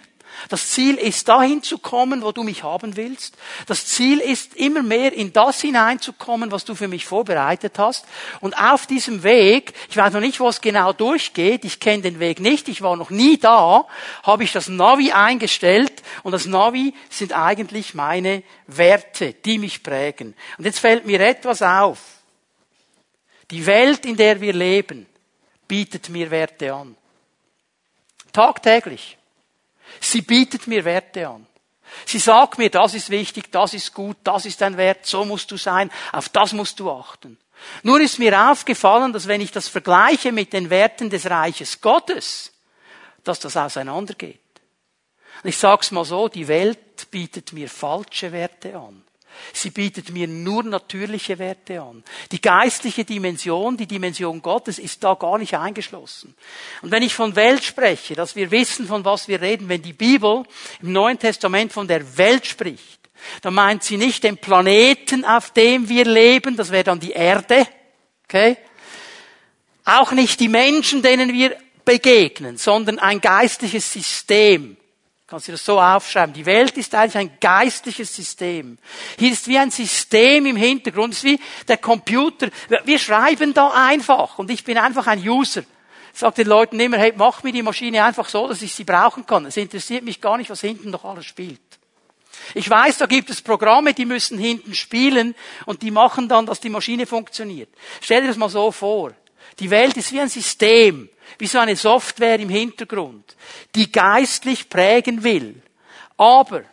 [0.50, 3.38] Das Ziel ist dahin zu kommen, wo du mich haben willst.
[3.68, 8.06] Das Ziel ist immer mehr in das hineinzukommen, was du für mich vorbereitet hast.
[8.40, 12.20] Und auf diesem Weg, ich weiß noch nicht, wo es genau durchgeht, ich kenne den
[12.20, 13.86] Weg nicht, ich war noch nie da,
[14.24, 20.36] habe ich das Navi eingestellt und das Navi sind eigentlich meine Werte, die mich prägen.
[20.58, 22.00] Und jetzt fällt mir etwas auf.
[23.52, 25.06] Die Welt, in der wir leben,
[25.68, 26.96] bietet mir Werte an.
[28.32, 29.18] Tagtäglich.
[30.02, 31.48] Sie bietet mir Werte an.
[32.06, 35.52] Sie sagt mir, das ist wichtig, das ist gut, das ist ein Wert, so musst
[35.52, 37.38] du sein, auf das musst du achten.
[37.84, 42.52] Nur ist mir aufgefallen, dass wenn ich das vergleiche mit den Werten des Reiches Gottes,
[43.24, 44.40] dass das auseinandergeht.
[45.44, 49.04] Ich sag's mal so, die Welt bietet mir falsche Werte an.
[49.54, 52.04] Sie bietet mir nur natürliche Werte an.
[52.32, 56.36] Die geistliche Dimension, die Dimension Gottes ist da gar nicht eingeschlossen.
[56.82, 59.94] Und wenn ich von Welt spreche, dass wir wissen, von was wir reden, wenn die
[59.94, 60.44] Bibel
[60.82, 63.00] im Neuen Testament von der Welt spricht,
[63.42, 67.68] dann meint sie nicht den Planeten, auf dem wir leben, das wäre dann die Erde,
[68.26, 68.58] okay?
[69.86, 74.78] Auch nicht die Menschen, denen wir begegnen, sondern ein geistliches System.
[75.32, 76.34] Kannst du das so aufschreiben?
[76.34, 78.78] Die Welt ist eigentlich ein geistliches System.
[79.18, 81.14] Hier ist wie ein System im Hintergrund.
[81.14, 81.40] Es ist wie
[81.70, 82.50] der Computer.
[82.84, 85.62] Wir schreiben da einfach und ich bin einfach ein User.
[86.14, 88.84] Ich sage den Leuten immer, hey, mach mir die Maschine einfach so, dass ich sie
[88.84, 89.46] brauchen kann.
[89.46, 91.62] Es interessiert mich gar nicht, was hinten noch alles spielt.
[92.54, 95.34] Ich weiß, da gibt es Programme, die müssen hinten spielen
[95.66, 97.70] und die machen dann, dass die Maschine funktioniert.
[98.02, 99.14] Stell dir das mal so vor.
[99.60, 103.36] Die Welt ist wie ein System wie so eine Software im Hintergrund,
[103.76, 105.62] die geistlich prägen will.
[106.18, 106.64] Aber,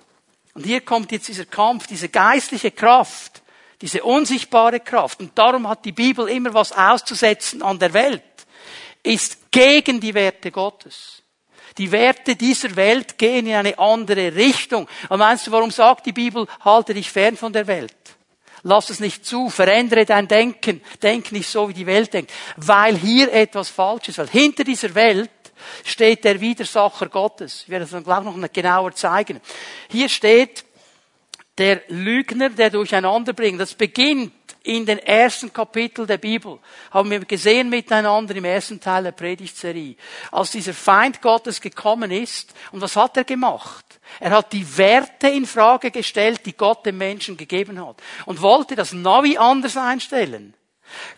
[0.54, 3.42] und hier kommt jetzt dieser Kampf, diese geistliche Kraft,
[3.80, 8.22] diese unsichtbare Kraft, und darum hat die Bibel immer was auszusetzen an der Welt,
[9.02, 11.22] ist gegen die Werte Gottes.
[11.78, 14.88] Die Werte dieser Welt gehen in eine andere Richtung.
[15.08, 17.94] Und meinst du, warum sagt die Bibel, halte dich fern von der Welt?
[18.62, 19.50] Lass es nicht zu.
[19.50, 20.80] Verändere dein Denken.
[21.02, 22.32] Denk nicht so, wie die Welt denkt.
[22.56, 24.18] Weil hier etwas falsch ist.
[24.18, 25.30] Weil hinter dieser Welt
[25.84, 27.62] steht der Widersacher Gottes.
[27.64, 29.40] Ich werde es dann gleich noch genauer zeigen.
[29.88, 30.64] Hier steht
[31.58, 33.60] der Lügner, der durcheinander bringt.
[33.60, 36.58] Das beginnt in den ersten Kapitel der Bibel.
[36.90, 39.96] Haben wir gesehen miteinander im ersten Teil der Predigtserie.
[40.30, 42.54] Als dieser Feind Gottes gekommen ist.
[42.70, 43.84] Und was hat er gemacht?
[44.20, 48.02] Er hat die Werte in Frage gestellt, die Gott dem Menschen gegeben hat.
[48.26, 50.54] Und wollte das Navi anders einstellen.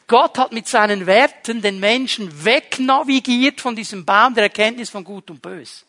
[0.06, 5.30] Gott hat mit seinen Werten den Menschen wegnavigiert von diesem Baum der Erkenntnis von Gut
[5.30, 5.86] und Bös.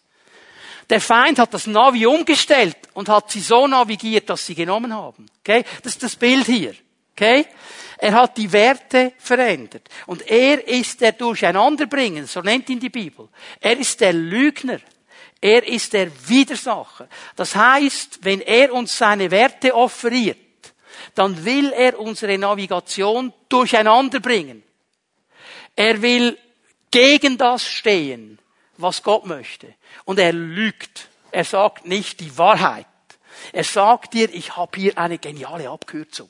[0.89, 5.25] Der Feind hat das Navi umgestellt und hat sie so navigiert, dass sie genommen haben.
[5.39, 5.63] Okay?
[5.83, 6.75] Das ist das Bild hier.
[7.13, 7.45] Okay?
[7.97, 9.87] Er hat die Werte verändert.
[10.07, 13.29] Und er ist der Durcheinanderbringer, so nennt ihn die Bibel.
[13.59, 14.79] Er ist der Lügner.
[15.41, 17.10] Er ist der Widersacher.
[17.36, 20.38] Das heißt, wenn er uns seine Werte offeriert,
[21.15, 24.63] dann will er unsere Navigation durcheinander bringen.
[25.75, 26.38] Er will
[26.91, 28.38] gegen das stehen,
[28.77, 29.73] was Gott möchte.
[30.06, 31.10] Und er lügt.
[31.32, 32.86] Er sagt nicht die Wahrheit.
[33.51, 36.30] Er sagt dir, ich habe hier eine geniale Abkürzung.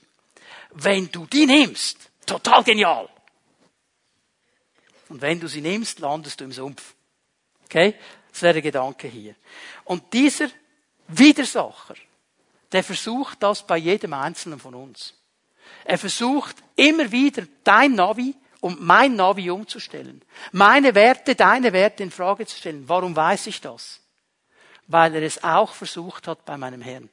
[0.72, 3.10] Wenn du die nimmst, total genial.
[5.10, 6.94] Und wenn du sie nimmst, landest du im Sumpf.
[7.66, 7.96] Okay?
[8.32, 9.36] Das wäre der Gedanke hier.
[9.84, 10.50] Und dieser
[11.08, 11.96] Widersacher,
[12.72, 15.14] der versucht das bei jedem Einzelnen von uns.
[15.84, 20.22] Er versucht immer wieder dein Navi und mein Navi umzustellen.
[20.52, 22.88] Meine Werte, deine Werte in Frage zu stellen.
[22.88, 24.00] Warum weiß ich das?
[24.88, 27.10] Weil er es auch versucht hat bei meinem Herrn.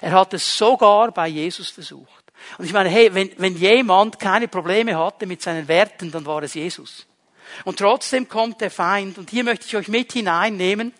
[0.00, 2.24] Er hat es sogar bei Jesus versucht.
[2.58, 6.42] Und ich meine, hey, wenn, wenn jemand keine Probleme hatte mit seinen Werten, dann war
[6.42, 7.06] es Jesus.
[7.64, 9.18] Und trotzdem kommt der Feind.
[9.18, 10.92] Und hier möchte ich euch mit hineinnehmen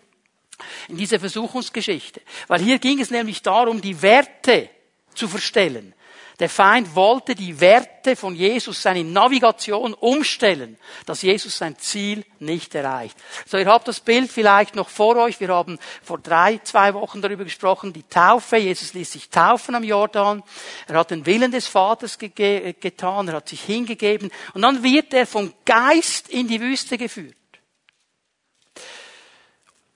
[0.87, 2.21] in diese Versuchungsgeschichte.
[2.47, 4.69] Weil hier ging es nämlich darum, die Werte
[5.13, 5.93] zu verstellen.
[6.39, 12.75] Der Feind wollte die Werte von Jesus, seine Navigation umstellen, dass Jesus sein Ziel nicht
[12.75, 13.17] erreicht.
[13.47, 15.39] So, ihr habt das Bild vielleicht noch vor euch.
[15.39, 18.57] Wir haben vor drei, zwei Wochen darüber gesprochen, die Taufe.
[18.57, 20.43] Jesus ließ sich taufen am Jordan.
[20.87, 23.27] Er hat den Willen des Vaters getan.
[23.27, 24.29] Er hat sich hingegeben.
[24.53, 27.35] Und dann wird er vom Geist in die Wüste geführt.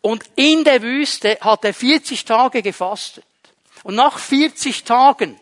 [0.02, 3.26] Und in der Wüste hat er 40 Tage gefastet.
[3.84, 5.40] Und nach 40 Tagen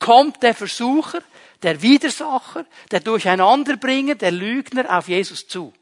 [0.00, 1.20] kommt der Versucher,
[1.62, 5.72] der Widersacher, der Durcheinanderbringer, der Lügner auf Jesus zu.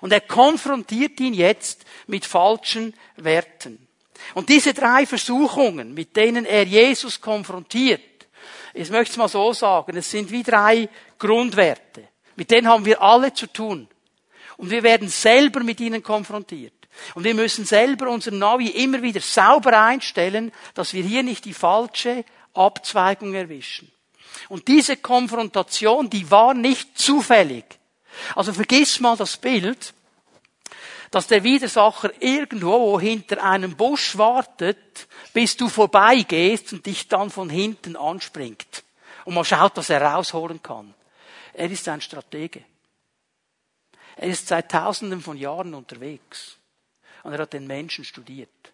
[0.00, 3.86] Und er konfrontiert ihn jetzt mit falschen Werten.
[4.34, 8.00] Und diese drei Versuchungen, mit denen er Jesus konfrontiert,
[8.72, 12.08] ich möchte es mal so sagen, es sind wie drei Grundwerte.
[12.36, 13.88] Mit denen haben wir alle zu tun.
[14.56, 16.74] Und wir werden selber mit ihnen konfrontiert.
[17.14, 21.54] Und wir müssen selber unser Navi immer wieder sauber einstellen, dass wir hier nicht die
[21.54, 23.90] falsche Abzweigung erwischen.
[24.48, 27.64] Und diese Konfrontation, die war nicht zufällig.
[28.34, 29.94] Also vergiss mal das Bild,
[31.10, 37.50] dass der Widersacher irgendwo hinter einem Busch wartet, bis du vorbeigehst und dich dann von
[37.50, 38.84] hinten anspringt.
[39.24, 40.94] Und man schaut, was er rausholen kann.
[41.52, 42.64] Er ist ein Stratege.
[44.16, 46.56] Er ist seit tausenden von Jahren unterwegs.
[47.22, 48.72] Und er hat den Menschen studiert.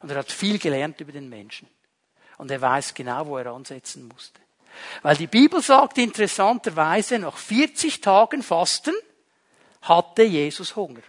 [0.00, 1.68] Und er hat viel gelernt über den Menschen.
[2.38, 4.40] Und er weiß genau, wo er ansetzen musste.
[5.02, 8.94] Weil die Bibel sagt interessanterweise, nach 40 Tagen Fasten
[9.82, 11.02] hatte Jesus Hunger.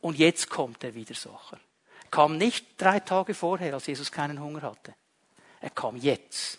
[0.00, 1.58] Und jetzt kommt der Widersacher.
[2.04, 4.94] Er kam nicht drei Tage vorher, als Jesus keinen Hunger hatte.
[5.60, 6.58] Er kam jetzt.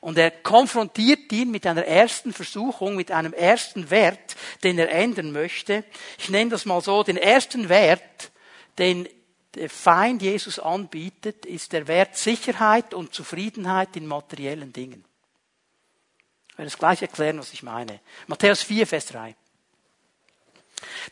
[0.00, 5.32] Und er konfrontiert ihn mit einer ersten Versuchung, mit einem ersten Wert, den er ändern
[5.32, 5.84] möchte.
[6.18, 8.30] Ich nenne das mal so, den ersten Wert,
[8.78, 9.08] den
[9.54, 15.04] der Feind Jesus anbietet, ist der Wert Sicherheit und Zufriedenheit in materiellen Dingen.
[16.50, 18.00] Ich werde es gleich erklären, was ich meine.
[18.26, 19.34] Matthäus 4, Vers 3.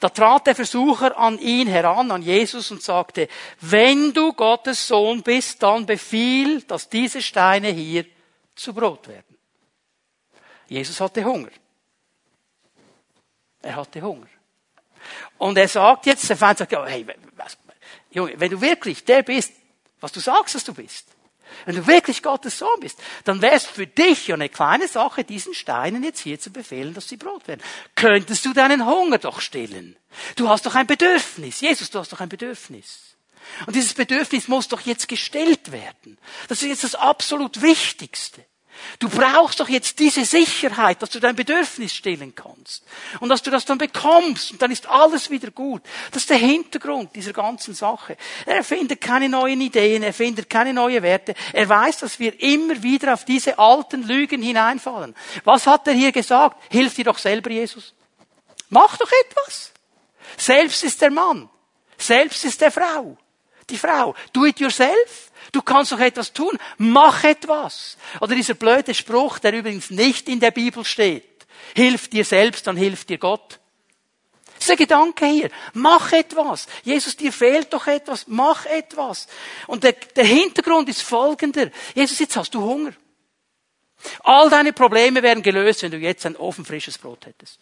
[0.00, 3.28] Da trat der Versucher an ihn heran, an Jesus, und sagte,
[3.60, 8.04] wenn du Gottes Sohn bist, dann befiehl, dass diese Steine hier
[8.54, 9.36] zu Brot werden.
[10.68, 11.50] Jesus hatte Hunger.
[13.62, 14.28] Er hatte Hunger.
[15.38, 17.06] Und er sagt jetzt, der Feind sagt, hey,
[18.16, 19.52] Junge, wenn du wirklich der bist,
[20.00, 21.06] was du sagst, dass du bist,
[21.64, 25.24] wenn du wirklich Gottes Sohn bist, dann wäre es für dich ja eine kleine Sache,
[25.24, 27.62] diesen Steinen jetzt hier zu befehlen, dass sie Brot werden.
[27.94, 29.96] Könntest du deinen Hunger doch stillen?
[30.34, 31.60] Du hast doch ein Bedürfnis.
[31.60, 33.16] Jesus, du hast doch ein Bedürfnis.
[33.66, 36.18] Und dieses Bedürfnis muss doch jetzt gestellt werden.
[36.48, 38.44] Das ist jetzt das absolut Wichtigste.
[38.98, 42.84] Du brauchst doch jetzt diese Sicherheit, dass du dein Bedürfnis stillen kannst.
[43.20, 44.52] Und dass du das dann bekommst.
[44.52, 45.82] Und dann ist alles wieder gut.
[46.12, 48.16] Das ist der Hintergrund dieser ganzen Sache.
[48.46, 51.34] Er findet keine neuen Ideen, er findet keine neuen Werte.
[51.52, 55.14] Er weiß, dass wir immer wieder auf diese alten Lügen hineinfallen.
[55.44, 56.62] Was hat er hier gesagt?
[56.70, 57.94] Hilf dir doch selber, Jesus.
[58.68, 59.72] Mach doch etwas.
[60.36, 61.48] Selbst ist der Mann.
[61.98, 63.16] Selbst ist der Frau.
[63.70, 64.14] Die Frau.
[64.32, 65.25] Do it yourself.
[65.52, 66.58] Du kannst doch etwas tun.
[66.78, 67.96] Mach etwas.
[68.20, 71.46] Oder dieser blöde Spruch, der übrigens nicht in der Bibel steht.
[71.74, 73.60] Hilf dir selbst, dann hilft dir Gott.
[74.54, 75.50] Das ist der Gedanke hier.
[75.74, 76.66] Mach etwas.
[76.82, 78.26] Jesus, dir fehlt doch etwas.
[78.26, 79.28] Mach etwas.
[79.66, 81.70] Und der, der Hintergrund ist folgender.
[81.94, 82.92] Jesus, jetzt hast du Hunger.
[84.24, 87.60] All deine Probleme wären gelöst, wenn du jetzt ein ofenfrisches Brot hättest.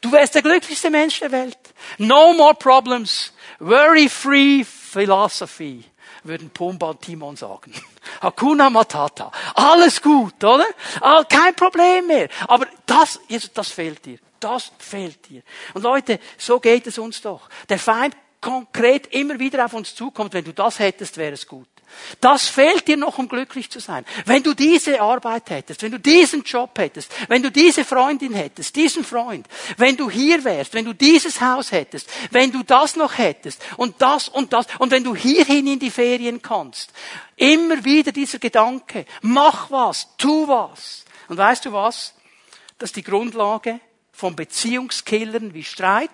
[0.00, 1.58] Du wärst der glücklichste Mensch der Welt.
[1.98, 3.32] No more problems.
[3.58, 5.84] Worry free philosophy
[6.24, 7.72] würden Pumba und Timon sagen.
[8.20, 9.30] Hakuna Matata.
[9.54, 10.66] Alles gut, oder?
[11.00, 12.28] Ah, kein Problem mehr.
[12.48, 13.20] Aber das,
[13.54, 14.18] das fehlt dir.
[14.40, 15.42] Das fehlt dir.
[15.74, 17.48] Und Leute, so geht es uns doch.
[17.68, 20.34] Der Feind konkret immer wieder auf uns zukommt.
[20.34, 21.68] Wenn du das hättest, wäre es gut.
[22.20, 24.04] Das fehlt dir noch, um glücklich zu sein.
[24.24, 28.76] Wenn du diese Arbeit hättest, wenn du diesen Job hättest, wenn du diese Freundin hättest,
[28.76, 29.46] diesen Freund,
[29.76, 34.00] wenn du hier wärst, wenn du dieses Haus hättest, wenn du das noch hättest und
[34.00, 36.92] das und das und wenn du hierhin in die Ferien kannst.
[37.36, 41.04] Immer wieder dieser Gedanke, mach was, tu was.
[41.28, 42.14] Und weißt du was?
[42.78, 43.80] Das ist die Grundlage
[44.12, 46.10] von Beziehungskillern wie Streit,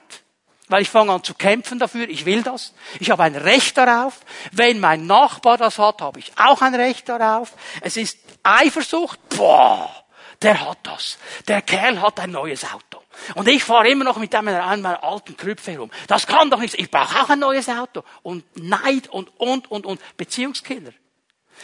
[0.73, 2.73] weil ich fange an zu kämpfen dafür, ich will das.
[2.99, 4.21] Ich habe ein Recht darauf.
[4.53, 7.53] Wenn mein Nachbar das hat, habe ich auch ein Recht darauf.
[7.83, 9.89] Es ist Eifersucht, boah,
[10.41, 11.19] der hat das.
[11.47, 13.03] Der Kerl hat ein neues Auto.
[13.35, 15.91] Und ich fahre immer noch mit einem, einem alten Krüpfe herum.
[16.09, 16.77] Das kann doch nichts.
[16.79, 18.03] Ich brauche auch ein neues Auto.
[18.23, 20.01] Und Neid und, und, und, und.
[20.17, 20.93] Beziehungskiller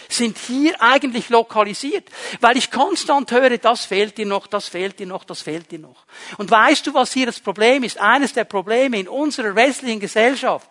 [0.09, 2.09] sind hier eigentlich lokalisiert,
[2.40, 5.78] weil ich konstant höre, das fehlt dir noch, das fehlt dir noch, das fehlt dir
[5.78, 6.05] noch.
[6.36, 7.99] Und weißt du, was hier das Problem ist?
[7.99, 10.68] Eines der Probleme in unserer westlichen Gesellschaft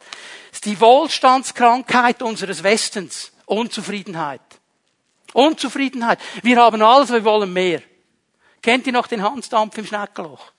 [0.51, 3.32] ist die Wohlstandskrankheit unseres Westens.
[3.45, 4.41] Unzufriedenheit.
[5.34, 6.19] Unzufriedenheit.
[6.41, 7.82] Wir haben alles, wir wollen mehr.
[8.61, 10.51] Kennt ihr noch den Hansdampf im Schneckenloch?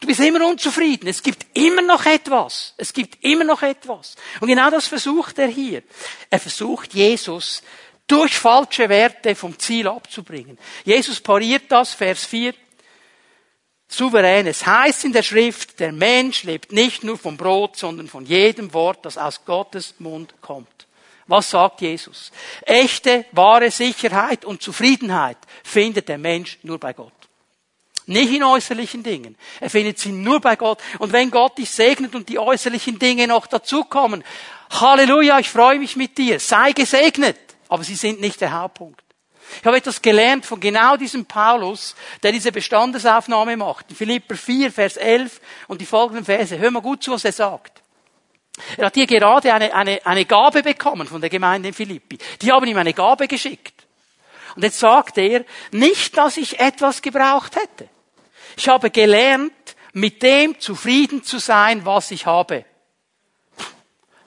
[0.00, 1.08] Du bist immer unzufrieden.
[1.08, 2.74] Es gibt immer noch etwas.
[2.76, 4.16] Es gibt immer noch etwas.
[4.40, 5.82] Und genau das versucht er hier.
[6.28, 7.62] Er versucht Jesus
[8.06, 10.58] durch falsche Werte vom Ziel abzubringen.
[10.84, 12.54] Jesus pariert das, Vers 4.
[13.88, 14.46] Souverän.
[14.46, 18.72] Es heißt in der Schrift, der Mensch lebt nicht nur vom Brot, sondern von jedem
[18.74, 20.86] Wort, das aus Gottes Mund kommt.
[21.28, 22.30] Was sagt Jesus?
[22.62, 27.12] Echte, wahre Sicherheit und Zufriedenheit findet der Mensch nur bei Gott.
[28.06, 29.36] Nicht in äußerlichen Dingen.
[29.60, 30.78] Er findet sie nur bei Gott.
[30.98, 34.22] Und wenn Gott dich segnet und die äußerlichen Dinge noch dazukommen,
[34.70, 36.38] Halleluja, ich freue mich mit dir.
[36.38, 37.36] Sei gesegnet.
[37.68, 39.02] Aber sie sind nicht der Hauptpunkt.
[39.60, 43.86] Ich habe etwas gelernt von genau diesem Paulus, der diese Bestandesaufnahme macht.
[43.90, 46.56] In Philipper 4, Vers 11 und die folgenden Verse.
[46.58, 47.82] Hör mal gut zu, was er sagt.
[48.76, 52.18] Er hat hier gerade eine, eine, eine Gabe bekommen von der Gemeinde in Philippi.
[52.40, 53.84] Die haben ihm eine Gabe geschickt.
[54.54, 57.88] Und jetzt sagt er, nicht, dass ich etwas gebraucht hätte.
[58.56, 59.52] Ich habe gelernt,
[59.92, 62.64] mit dem zufrieden zu sein, was ich habe.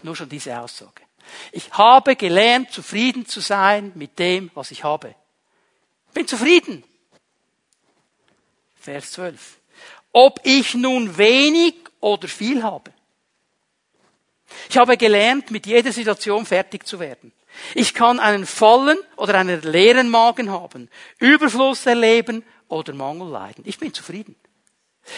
[0.01, 1.01] Nur schon diese Aussage.
[1.51, 5.15] Ich habe gelernt, zufrieden zu sein mit dem, was ich habe.
[6.13, 6.83] Bin zufrieden.
[8.79, 9.57] Vers 12.
[10.11, 12.91] Ob ich nun wenig oder viel habe.
[14.69, 17.31] Ich habe gelernt, mit jeder Situation fertig zu werden.
[17.75, 23.63] Ich kann einen vollen oder einen leeren Magen haben, Überfluss erleben oder Mangel leiden.
[23.67, 24.35] Ich bin zufrieden.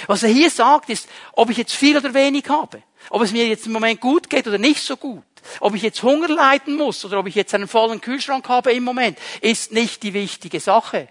[0.08, 3.48] Was er hier sagt, ist, ob ich jetzt viel oder wenig habe, ob es mir
[3.48, 5.24] jetzt im Moment gut geht oder nicht so gut,
[5.60, 8.84] ob ich jetzt Hunger leiden muss oder ob ich jetzt einen vollen Kühlschrank habe im
[8.84, 11.10] Moment, ist nicht die wichtige Sache.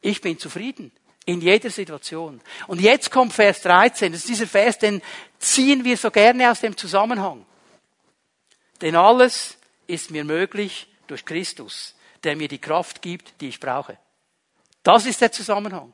[0.00, 0.92] Ich bin zufrieden.
[1.26, 2.40] In jeder Situation.
[2.68, 4.12] Und jetzt kommt Vers 13.
[4.12, 5.02] Das ist dieser Vers, den
[5.38, 7.44] ziehen wir so gerne aus dem Zusammenhang.
[8.80, 13.98] Denn alles ist mir möglich durch Christus, der mir die Kraft gibt, die ich brauche.
[14.82, 15.92] Das ist der Zusammenhang.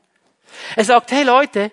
[0.75, 1.71] Er sagt, hey Leute,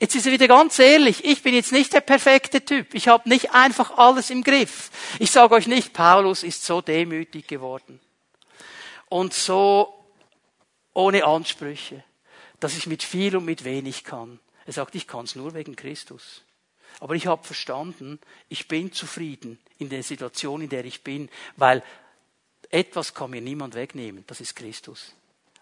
[0.00, 2.94] jetzt ist er wieder ganz ehrlich, ich bin jetzt nicht der perfekte Typ.
[2.94, 4.90] Ich habe nicht einfach alles im Griff.
[5.18, 8.00] Ich sage euch nicht, Paulus ist so demütig geworden
[9.08, 9.94] und so
[10.94, 12.02] ohne Ansprüche,
[12.60, 14.40] dass ich mit viel und mit wenig kann.
[14.66, 16.42] Er sagt, ich kann es nur wegen Christus.
[17.00, 18.18] Aber ich habe verstanden,
[18.48, 21.82] ich bin zufrieden in der Situation, in der ich bin, weil
[22.70, 24.24] etwas kann mir niemand wegnehmen.
[24.26, 25.14] Das ist Christus.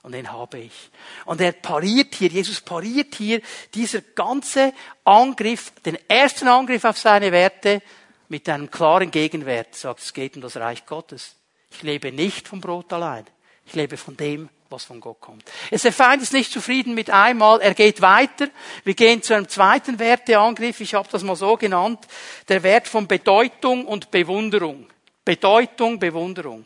[0.06, 0.90] Und den habe ich.
[1.24, 3.40] Und er pariert hier, Jesus pariert hier
[3.74, 7.82] dieser ganze Angriff, den ersten Angriff auf seine Werte
[8.28, 9.70] mit einem klaren Gegenwert.
[9.72, 11.34] Er sagt, es geht um das Reich Gottes.
[11.72, 13.26] Ich lebe nicht vom Brot allein.
[13.66, 15.42] Ich lebe von dem, was von Gott kommt.
[15.72, 18.46] Der Feind ist nicht zufrieden mit einmal, er geht weiter.
[18.84, 22.06] Wir gehen zu einem zweiten Werteangriff, ich habe das mal so genannt,
[22.48, 24.86] der Wert von Bedeutung und Bewunderung.
[25.24, 26.64] Bedeutung, Bewunderung.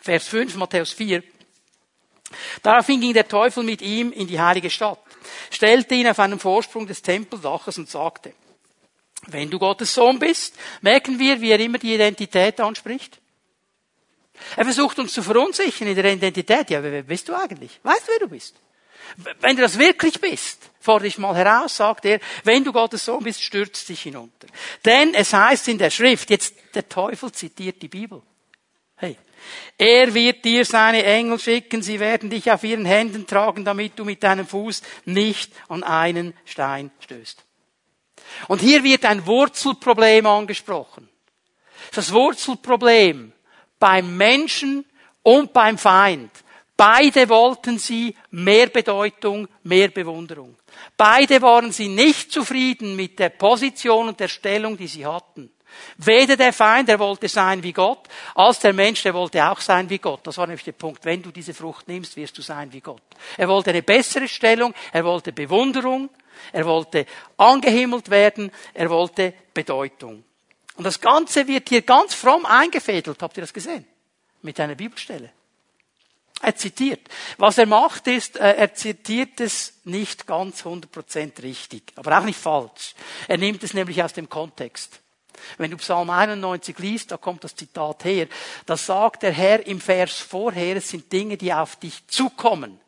[0.00, 1.24] Vers 5, Matthäus 4.
[2.62, 4.98] Daraufhin ging der Teufel mit ihm in die heilige Stadt,
[5.50, 8.32] stellte ihn auf einen Vorsprung des Tempeldaches und sagte,
[9.28, 13.18] wenn du Gottes Sohn bist, merken wir, wie er immer die Identität anspricht.
[14.56, 16.70] Er versucht uns zu verunsichern in der Identität.
[16.70, 17.80] Ja, wer bist du eigentlich?
[17.82, 18.54] Weißt du, wer du bist?
[19.40, 23.22] Wenn du das wirklich bist, fordere dich mal heraus, sagt er, wenn du Gottes Sohn
[23.22, 24.48] bist, stürzt dich hinunter.
[24.84, 28.20] Denn es heißt in der Schrift, jetzt der Teufel zitiert die Bibel.
[29.78, 34.04] Er wird dir seine Engel schicken, sie werden dich auf ihren Händen tragen, damit du
[34.04, 37.44] mit deinem Fuß nicht an einen Stein stößt.
[38.48, 41.08] Und hier wird ein Wurzelproblem angesprochen.
[41.94, 43.32] Das Wurzelproblem
[43.78, 44.84] beim Menschen
[45.22, 46.30] und beim Feind.
[46.76, 50.56] Beide wollten sie mehr Bedeutung, mehr Bewunderung.
[50.96, 55.50] Beide waren sie nicht zufrieden mit der Position und der Stellung, die sie hatten.
[55.98, 59.88] Weder der Feind, der wollte sein wie Gott, als der Mensch, der wollte auch sein
[59.88, 60.26] wie Gott.
[60.26, 61.04] Das war nämlich der Punkt.
[61.04, 63.02] Wenn du diese Frucht nimmst, wirst du sein wie Gott.
[63.36, 66.10] Er wollte eine bessere Stellung, er wollte Bewunderung,
[66.52, 67.06] er wollte
[67.36, 70.24] angehimmelt werden, er wollte Bedeutung.
[70.76, 73.22] Und das Ganze wird hier ganz fromm eingefädelt.
[73.22, 73.86] Habt ihr das gesehen?
[74.42, 75.32] Mit einer Bibelstelle.
[76.42, 77.00] Er zitiert.
[77.38, 82.38] Was er macht ist, äh, er zitiert es nicht ganz 100% richtig, aber auch nicht
[82.38, 82.94] falsch.
[83.26, 85.00] Er nimmt es nämlich aus dem Kontext.
[85.58, 88.28] Wenn du Psalm 91 liest, da kommt das Zitat her,
[88.66, 92.80] da sagt der Herr im Vers vorher, es sind Dinge, die auf dich zukommen,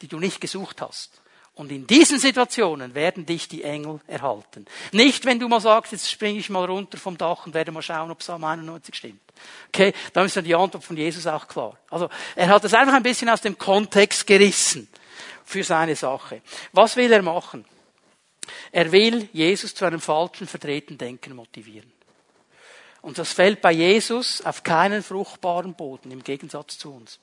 [0.00, 1.22] die du nicht gesucht hast.
[1.54, 4.64] Und in diesen Situationen werden dich die Engel erhalten.
[4.90, 7.82] Nicht, wenn du mal sagst, jetzt springe ich mal runter vom Dach und werde mal
[7.82, 9.20] schauen, ob Psalm 91 stimmt.
[9.68, 11.76] Okay, dann ist dann die Antwort von Jesus auch klar.
[11.90, 14.88] Also, er hat das einfach ein bisschen aus dem Kontext gerissen
[15.44, 16.40] für seine Sache.
[16.72, 17.66] Was will er machen?
[18.72, 21.92] Er will Jesus zu einem falschen verdrehten Denken motivieren.
[23.00, 27.18] Und das fällt bei Jesus auf keinen fruchtbaren Boden, im Gegensatz zu uns.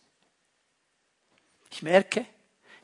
[1.72, 2.26] Ich merke,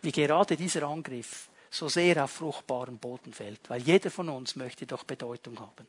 [0.02, 4.86] wie gerade dieser Angriff so sehr auf fruchtbaren Boden fällt, weil jeder von uns möchte
[4.86, 5.88] doch Bedeutung haben.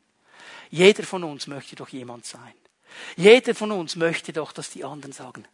[0.71, 2.55] Jeder von uns möchte doch jemand sein.
[3.17, 5.47] Jeder von uns möchte doch, dass die anderen sagen,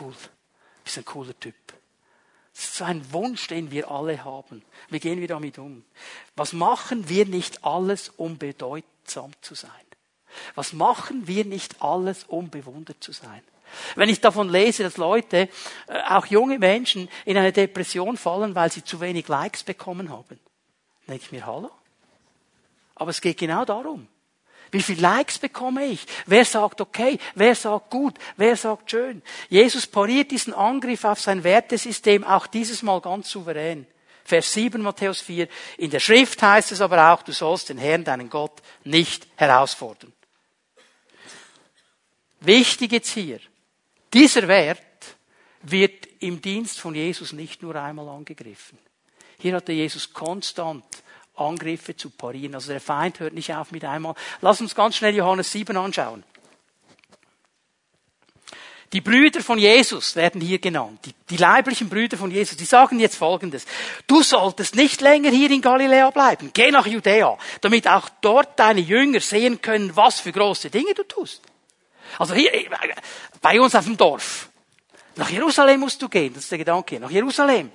[0.00, 0.14] cool,
[0.82, 1.54] bist ein cooler Typ.
[2.58, 4.62] Ist so ein Wunsch, den wir alle haben.
[4.90, 5.84] Wie gehen wir damit um?
[6.34, 9.70] Was machen wir nicht alles, um bedeutsam zu sein?
[10.56, 13.42] Was machen wir nicht alles, um bewundert zu sein?
[13.94, 15.48] Wenn ich davon lese, dass Leute,
[15.86, 20.40] äh, auch junge Menschen, in eine Depression fallen, weil sie zu wenig Likes bekommen haben,
[21.06, 21.70] denke ich mir, hallo?
[22.96, 24.08] Aber es geht genau darum.
[24.70, 26.04] Wie viele Likes bekomme ich?
[26.26, 27.18] Wer sagt okay?
[27.34, 28.14] Wer sagt gut?
[28.36, 29.22] Wer sagt schön?
[29.48, 33.86] Jesus pariert diesen Angriff auf sein Wertesystem auch dieses Mal ganz souverän.
[34.24, 35.48] Vers 7 Matthäus 4.
[35.78, 40.12] In der Schrift heißt es aber auch, du sollst den Herrn, deinen Gott, nicht herausfordern.
[42.40, 43.40] Wichtig jetzt hier.
[44.12, 44.82] Dieser Wert
[45.62, 48.78] wird im Dienst von Jesus nicht nur einmal angegriffen.
[49.38, 50.84] Hier hatte Jesus konstant
[51.38, 52.54] Angriffe zu parieren.
[52.54, 54.14] Also der Feind hört nicht auf mit einmal.
[54.40, 56.24] Lass uns ganz schnell Johannes 7 anschauen.
[58.92, 61.00] Die Brüder von Jesus werden hier genannt.
[61.04, 62.56] Die, die, leiblichen Brüder von Jesus.
[62.56, 63.66] Die sagen jetzt Folgendes.
[64.06, 66.50] Du solltest nicht länger hier in Galiläa bleiben.
[66.54, 71.02] Geh nach Judäa, damit auch dort deine Jünger sehen können, was für große Dinge du
[71.02, 71.42] tust.
[72.18, 72.50] Also hier,
[73.42, 74.48] bei uns auf dem Dorf.
[75.16, 76.98] Nach Jerusalem musst du gehen, das ist der Gedanke.
[76.98, 77.70] Nach Jerusalem.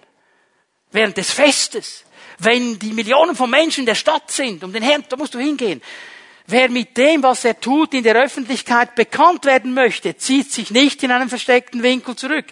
[0.92, 2.06] Während des Festes.
[2.44, 5.40] Wenn die Millionen von Menschen in der Stadt sind, um den Herrn, da musst du
[5.40, 5.82] hingehen.
[6.46, 11.02] Wer mit dem, was er tut, in der Öffentlichkeit bekannt werden möchte, zieht sich nicht
[11.04, 12.46] in einen versteckten Winkel zurück.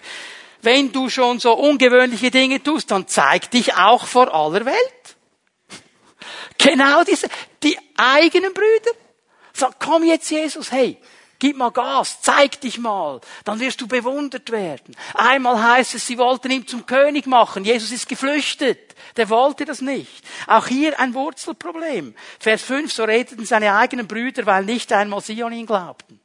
[0.62, 4.76] Wenn du schon so ungewöhnliche Dinge tust, dann zeig dich auch vor aller Welt.
[6.58, 7.28] Genau diese,
[7.62, 8.92] die eigenen Brüder.
[9.52, 10.96] Sag, komm jetzt Jesus, hey,
[11.42, 14.94] Gib mal Gas, zeig dich mal, dann wirst du bewundert werden.
[15.12, 17.64] Einmal heißt es, sie wollten ihn zum König machen.
[17.64, 18.94] Jesus ist geflüchtet.
[19.16, 20.24] Der wollte das nicht.
[20.46, 22.14] Auch hier ein Wurzelproblem.
[22.38, 26.20] Vers 5, so redeten seine eigenen Brüder, weil nicht einmal sie an ihn glaubten.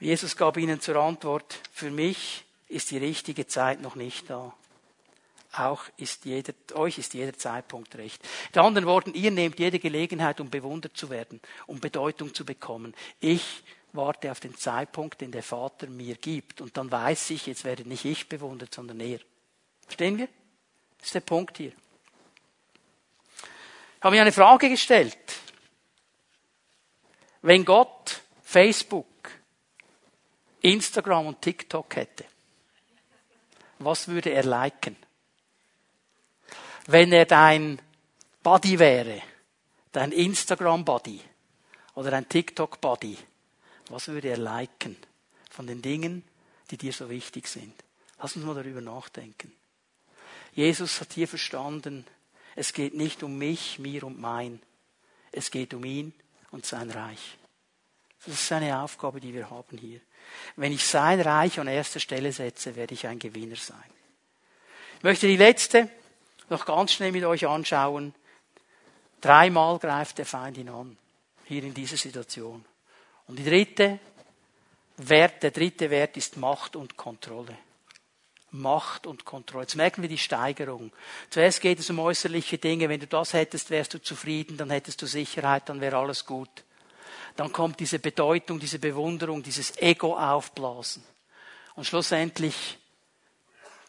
[0.00, 4.52] Jesus gab ihnen zur Antwort, für mich ist die richtige Zeit noch nicht da
[5.52, 8.22] auch ist jeder, euch ist jeder Zeitpunkt recht.
[8.46, 12.94] Mit anderen Worten, ihr nehmt jede Gelegenheit, um bewundert zu werden, um Bedeutung zu bekommen.
[13.20, 16.60] Ich warte auf den Zeitpunkt, den der Vater mir gibt.
[16.60, 19.20] Und dann weiß ich, jetzt werde nicht ich bewundert, sondern er.
[19.84, 20.28] Verstehen wir?
[20.98, 21.72] Das ist der Punkt hier.
[23.98, 25.16] Ich habe mir eine Frage gestellt.
[27.42, 29.06] Wenn Gott Facebook,
[30.60, 32.24] Instagram und TikTok hätte,
[33.80, 34.96] was würde er liken?
[36.86, 37.80] Wenn er dein
[38.42, 39.22] Buddy wäre,
[39.92, 41.20] dein Instagram-Buddy
[41.94, 43.16] oder dein TikTok-Buddy,
[43.88, 44.96] was würde er liken
[45.50, 46.24] von den Dingen,
[46.70, 47.74] die dir so wichtig sind?
[48.18, 49.52] Lass uns mal darüber nachdenken.
[50.54, 52.06] Jesus hat hier verstanden,
[52.54, 54.60] es geht nicht um mich, mir und mein.
[55.30, 56.12] Es geht um ihn
[56.50, 57.38] und sein Reich.
[58.24, 60.00] Das ist eine Aufgabe, die wir haben hier.
[60.56, 63.78] Wenn ich sein Reich an erster Stelle setze, werde ich ein Gewinner sein.
[64.98, 65.88] Ich möchte die letzte
[66.50, 68.14] noch ganz schnell mit euch anschauen.
[69.20, 70.96] Dreimal greift der Feind ihn an.
[71.44, 72.64] Hier in dieser Situation.
[73.26, 73.98] Und die dritte
[74.96, 77.56] Wert, der dritte Wert ist Macht und Kontrolle.
[78.50, 79.64] Macht und Kontrolle.
[79.64, 80.92] Jetzt merken wir die Steigerung.
[81.30, 82.88] Zuerst geht es um äußerliche Dinge.
[82.88, 86.64] Wenn du das hättest, wärst du zufrieden, dann hättest du Sicherheit, dann wäre alles gut.
[87.36, 91.02] Dann kommt diese Bedeutung, diese Bewunderung, dieses Ego aufblasen.
[91.74, 92.78] Und schlussendlich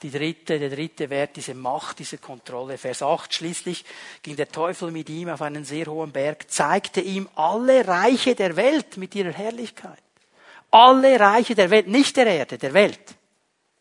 [0.04, 2.78] die dritte, der dritte Wert, diese Macht, diese Kontrolle.
[2.78, 3.86] Vers 8 schließlich
[4.22, 8.56] ging der Teufel mit ihm auf einen sehr hohen Berg, zeigte ihm alle Reiche der
[8.56, 10.04] Welt mit ihrer Herrlichkeit.
[10.70, 12.99] Alle Reiche der Welt, nicht der Erde, der Welt.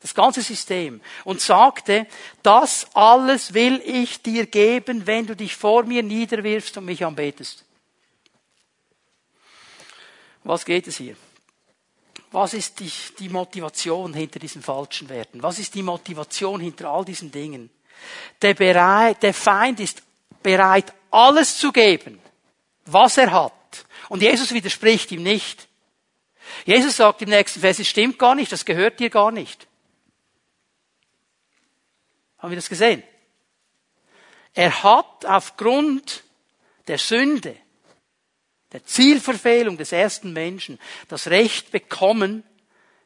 [0.00, 1.00] Das ganze System.
[1.24, 2.06] Und sagte,
[2.42, 7.64] das alles will ich dir geben, wenn du dich vor mir niederwirfst und mich anbetest.
[10.44, 11.16] Was geht es hier?
[12.32, 15.42] Was ist die, die Motivation hinter diesen falschen Werten?
[15.42, 17.70] Was ist die Motivation hinter all diesen Dingen?
[18.40, 20.02] Der, bereit, der Feind ist
[20.42, 22.18] bereit, alles zu geben,
[22.86, 23.52] was er hat.
[24.08, 25.68] Und Jesus widerspricht ihm nicht.
[26.64, 29.66] Jesus sagt im nächsten Vers, es stimmt gar nicht, das gehört dir gar nicht.
[32.38, 33.02] Haben wir das gesehen?
[34.54, 36.24] Er hat aufgrund
[36.88, 37.56] der Sünde,
[38.72, 42.44] der Zielverfehlung des ersten Menschen, das Recht bekommen,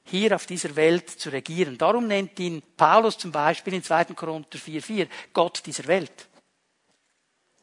[0.04, 1.76] hier auf dieser Welt zu regieren.
[1.78, 4.04] Darum nennt ihn Paulus zum Beispiel in 2.
[4.14, 6.28] Korinther 4,4 Gott dieser Welt.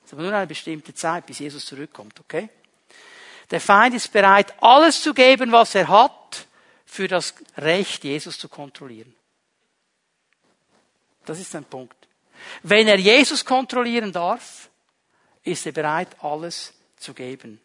[0.01, 2.49] Das ist aber nur eine bestimmte Zeit, bis Jesus zurückkommt, okay?
[3.49, 6.47] Der Feind ist bereit, alles zu geben, was er hat,
[6.85, 9.15] für das Recht, Jesus zu kontrollieren.
[11.25, 11.95] Das ist ein Punkt.
[12.61, 14.69] Wenn er Jesus kontrollieren darf,
[15.43, 17.59] ist er bereit, alles zu geben.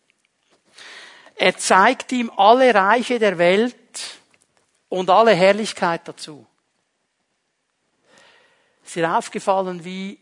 [1.38, 3.76] Er zeigt ihm alle Reiche der Welt
[4.88, 6.44] und alle Herrlichkeit dazu.
[8.84, 10.18] Ist dir aufgefallen, wie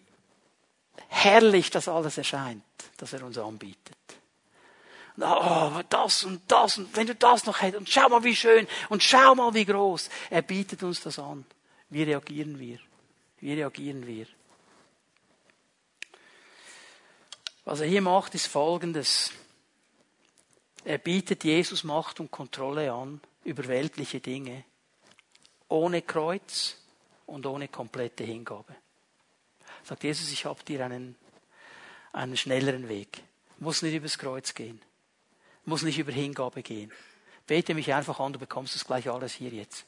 [1.09, 2.63] herrlich das alles erscheint,
[2.99, 3.97] das er uns anbietet?
[5.19, 8.69] Oh, das und das und wenn du das noch hättest und schau mal wie schön
[8.91, 10.11] und schau mal wie groß.
[10.29, 11.47] Er bietet uns das an.
[11.89, 12.79] Wie reagieren wir?
[13.41, 14.27] Wie reagieren wir?
[17.65, 19.33] Was er hier macht, ist Folgendes.
[20.87, 24.63] Er bietet Jesus Macht und Kontrolle an über weltliche Dinge,
[25.67, 26.77] ohne Kreuz
[27.27, 28.73] und ohne komplette Hingabe.
[29.83, 31.17] Sagt Jesus, ich habe dir einen,
[32.13, 33.21] einen schnelleren Weg.
[33.59, 34.81] Muss nicht übers Kreuz gehen.
[35.65, 36.93] Muss nicht über Hingabe gehen.
[37.49, 39.87] Bete mich einfach an, du bekommst das gleich alles hier jetzt.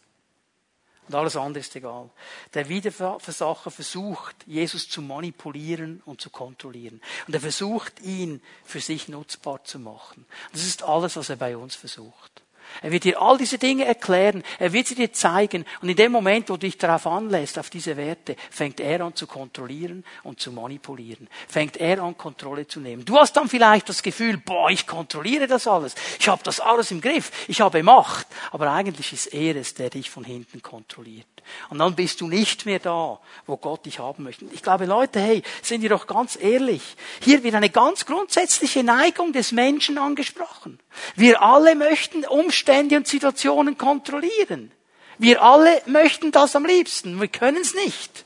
[1.09, 2.11] Und alles andere ist egal.
[2.55, 7.01] Der Wiederversacher versucht, Jesus zu manipulieren und zu kontrollieren.
[7.27, 10.27] Und er versucht, ihn für sich nutzbar zu machen.
[10.53, 12.43] Das ist alles, was er bei uns versucht.
[12.83, 14.43] Er wird dir all diese Dinge erklären.
[14.59, 15.65] Er wird sie dir zeigen.
[15.81, 19.15] Und in dem Moment, wo du dich darauf anlässt, auf diese Werte, fängt er an
[19.15, 21.29] zu kontrollieren und zu manipulieren.
[21.49, 23.05] Fängt er an, Kontrolle zu nehmen.
[23.05, 25.95] Du hast dann vielleicht das Gefühl, boah, ich kontrolliere das alles.
[26.19, 27.31] Ich habe das alles im Griff.
[27.49, 28.27] Ich habe Macht.
[28.51, 31.27] Aber eigentlich ist er es, der dich von hinten kontrolliert.
[31.71, 34.45] Und dann bist du nicht mehr da, wo Gott dich haben möchte.
[34.53, 36.83] Ich glaube, Leute, hey, sind wir doch ganz ehrlich.
[37.21, 40.79] Hier wird eine ganz grundsätzliche Neigung des Menschen angesprochen.
[41.15, 44.73] Wir alle möchten Umstände und Situationen kontrollieren.
[45.19, 47.21] Wir alle möchten das am liebsten.
[47.21, 48.25] Wir können es nicht.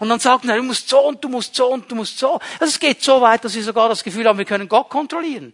[0.00, 2.34] Und dann sagt er, du musst so und du musst so und du musst so.
[2.58, 5.52] Also es geht so weit, dass wir sogar das Gefühl haben, wir können Gott kontrollieren.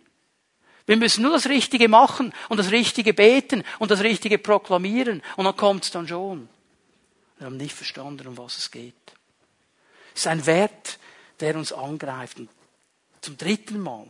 [0.86, 5.44] Wir müssen nur das Richtige machen und das Richtige beten und das Richtige proklamieren und
[5.44, 6.48] dann kommt es dann schon.
[7.38, 8.94] Wir haben nicht verstanden, um was es geht.
[10.14, 10.98] Es ist ein Wert,
[11.40, 12.38] der uns angreift.
[12.38, 12.48] Und
[13.20, 14.06] zum dritten Mal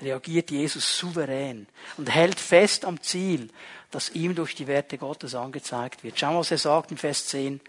[0.00, 1.66] reagiert Jesus souverän
[1.96, 3.48] und hält fest am Ziel,
[3.90, 6.18] das ihm durch die Werte Gottes angezeigt wird.
[6.18, 7.60] Schau mal, was er sagt im Vers 10.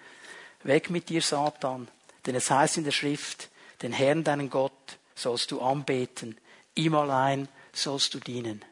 [0.64, 1.88] Weg mit dir, Satan,
[2.26, 3.50] denn es heißt in der Schrift,
[3.82, 4.74] den Herrn, deinen Gott,
[5.16, 6.38] sollst du anbeten,
[6.76, 8.64] ihm allein sollst du dienen.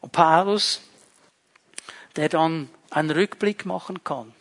[0.00, 0.80] Und Paulus,
[2.16, 4.32] der dann einen Rückblick machen kann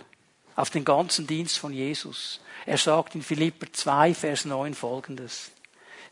[0.55, 5.51] auf den ganzen Dienst von Jesus, er sagt in Philipper 2, Vers 9 folgendes.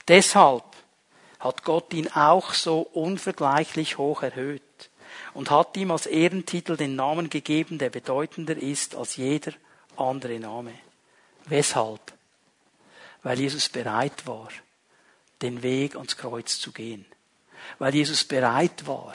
[0.08, 0.64] Deshalb
[1.42, 4.62] hat Gott ihn auch so unvergleichlich hoch erhöht
[5.34, 9.52] und hat ihm als Ehrentitel den Namen gegeben, der bedeutender ist als jeder
[9.98, 10.74] andere Name.
[11.48, 12.00] Weshalb?
[13.24, 14.50] Weil Jesus bereit war,
[15.42, 17.06] den Weg ans Kreuz zu gehen.
[17.80, 19.14] Weil Jesus bereit war,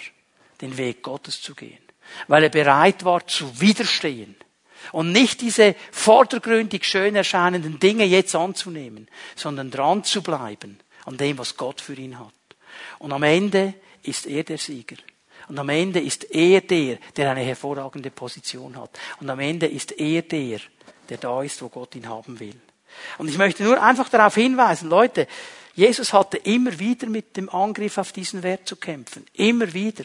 [0.61, 1.79] den Weg Gottes zu gehen.
[2.27, 4.35] Weil er bereit war zu widerstehen
[4.93, 11.39] und nicht diese vordergründig schön erscheinenden Dinge jetzt anzunehmen, sondern dran zu bleiben an dem,
[11.39, 12.33] was Gott für ihn hat.
[12.99, 14.97] Und am Ende ist er der Sieger.
[15.49, 18.91] Und am Ende ist er der, der eine hervorragende Position hat.
[19.21, 20.61] Und am Ende ist er der,
[21.09, 22.61] der da ist, wo Gott ihn haben will.
[23.19, 25.29] Und ich möchte nur einfach darauf hinweisen, Leute,
[25.75, 29.27] Jesus hatte immer wieder mit dem Angriff auf diesen Wert zu kämpfen.
[29.35, 30.05] Immer wieder.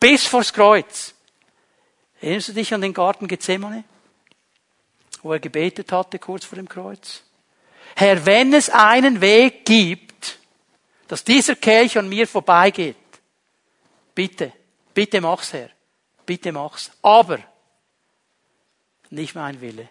[0.00, 1.14] Bis vors Kreuz.
[2.20, 3.84] Erinnerst du dich an den Garten Gethsemane?
[5.22, 7.22] Wo er gebetet hatte kurz vor dem Kreuz?
[7.94, 10.38] Herr, wenn es einen Weg gibt,
[11.12, 12.96] dass dieser Kelch an mir vorbeigeht,
[14.14, 14.50] bitte,
[14.94, 15.68] bitte mach's, Herr.
[16.24, 16.90] Bitte mach's.
[17.02, 17.38] Aber
[19.10, 19.90] nicht mein Wille,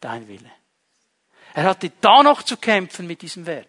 [0.00, 0.50] dein Wille.
[1.54, 3.68] Er hatte da noch zu kämpfen mit diesem Wert.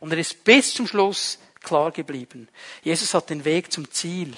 [0.00, 2.48] Und er ist bis zum Schluss klar geblieben.
[2.82, 4.34] Jesus hat den Weg zum Ziel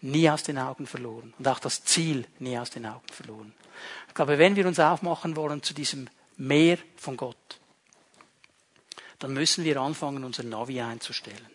[0.00, 3.52] nie aus den Augen verloren und auch das Ziel nie aus den Augen verloren.
[4.08, 7.59] Ich glaube, wenn wir uns aufmachen wollen zu diesem Meer von Gott,
[9.20, 11.50] dann müssen wir anfangen, unser Navi einzustellen.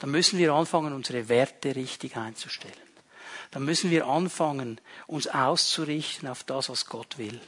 [0.00, 2.74] Dann müssen wir anfangen, unsere Werte richtig einzustellen.
[3.52, 7.40] Dann müssen wir anfangen, uns auszurichten auf das, was Gott will.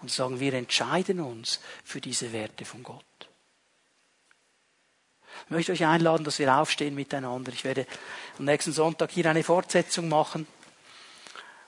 [0.00, 3.04] Und sagen, wir entscheiden uns für diese Werte von Gott.
[5.44, 7.52] Ich möchte euch einladen, dass wir aufstehen miteinander.
[7.52, 7.86] Ich werde
[8.38, 10.46] am nächsten Sonntag hier eine Fortsetzung machen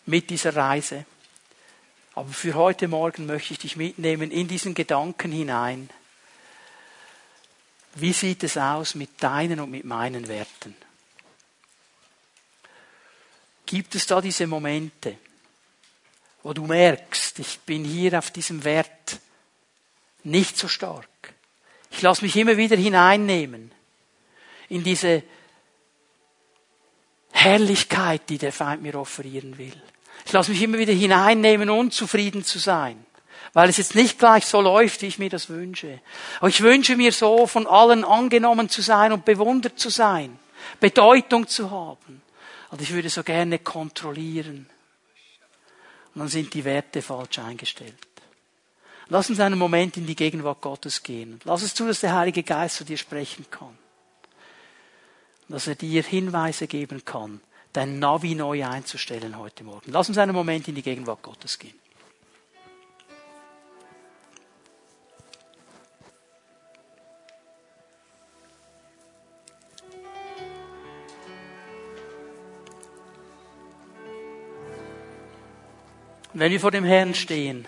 [0.05, 1.07] mit dieser Reise.
[2.15, 5.89] Aber für heute Morgen möchte ich dich mitnehmen in diesen Gedanken hinein.
[7.97, 10.75] Wie sieht es aus mit deinen und mit meinen Werten?
[13.67, 15.17] Gibt es da diese Momente,
[16.43, 19.19] wo du merkst, ich bin hier auf diesem Wert
[20.25, 21.09] nicht so stark.
[21.91, 23.71] Ich lasse mich immer wieder hineinnehmen
[24.69, 25.23] in diese
[27.31, 29.81] Herrlichkeit, die der Feind mir offerieren will.
[30.27, 33.05] Ich lasse mich immer wieder hineinnehmen, unzufrieden zu sein,
[33.55, 36.01] weil es jetzt nicht gleich so läuft, wie ich mir das wünsche.
[36.39, 40.39] Aber ich wünsche mir so, von allen angenommen zu sein und bewundert zu sein,
[40.81, 42.21] Bedeutung zu haben.
[42.71, 44.69] Und ich würde so gerne kontrollieren.
[46.15, 47.95] Und dann sind die Werte falsch eingestellt.
[49.09, 51.41] Lass uns einen Moment in die Gegenwart Gottes gehen.
[51.45, 53.79] Lass es zu, dass der Heilige Geist zu dir sprechen kann.
[55.49, 57.41] Dass er dir Hinweise geben kann,
[57.73, 59.93] dein Navi neu einzustellen heute Morgen.
[59.93, 61.84] Lass uns einen Moment in die Gegenwart Gottes gehen.
[76.35, 77.67] Wenn wir vor dem Herrn stehen,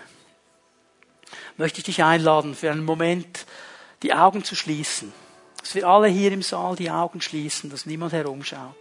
[1.55, 3.45] möchte ich dich einladen, für einen Moment
[4.03, 5.11] die Augen zu schließen.
[5.59, 8.75] Dass wir alle hier im Saal die Augen schließen, dass niemand herumschaut.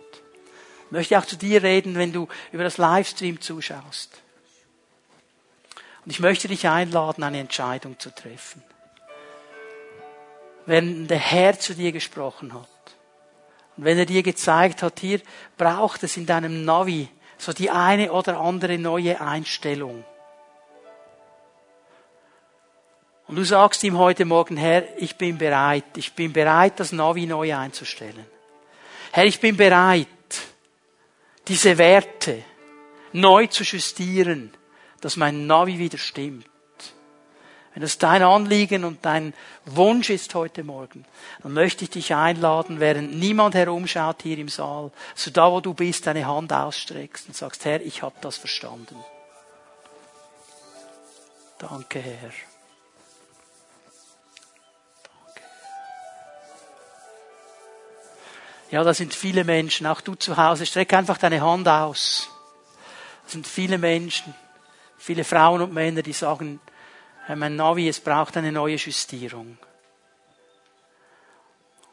[0.86, 4.20] Ich möchte auch zu dir reden, wenn du über das Livestream zuschaust.
[6.04, 8.62] Und ich möchte dich einladen, eine Entscheidung zu treffen.
[10.66, 12.68] Wenn der Herr zu dir gesprochen hat
[13.76, 15.20] und wenn er dir gezeigt hat, hier
[15.56, 17.08] braucht es in deinem Navi
[17.38, 20.04] so die eine oder andere neue Einstellung.
[23.28, 27.26] Und du sagst ihm heute Morgen, Herr, ich bin bereit, ich bin bereit, das Navi
[27.26, 28.24] neu einzustellen.
[29.10, 30.06] Herr, ich bin bereit,
[31.48, 32.42] diese Werte
[33.12, 34.52] neu zu justieren,
[35.00, 36.46] dass mein Navi wieder stimmt.
[37.76, 39.34] Wenn das dein Anliegen und dein
[39.66, 41.04] Wunsch ist heute Morgen,
[41.42, 45.74] dann möchte ich dich einladen, während niemand herumschaut hier im Saal, so da wo du
[45.74, 48.96] bist, deine Hand ausstreckst und sagst, Herr, ich habe das verstanden.
[51.58, 52.30] Danke, Herr.
[58.70, 62.30] Ja, da sind viele Menschen, auch du zu Hause, streck einfach deine Hand aus.
[63.26, 64.34] Da sind viele Menschen,
[64.96, 66.58] viele Frauen und Männer, die sagen,
[67.34, 69.58] mein Navi, es braucht eine neue Justierung.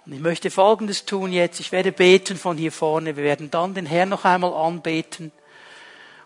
[0.05, 1.59] Und ich möchte Folgendes tun jetzt.
[1.59, 3.15] Ich werde beten von hier vorne.
[3.15, 5.31] Wir werden dann den Herrn noch einmal anbeten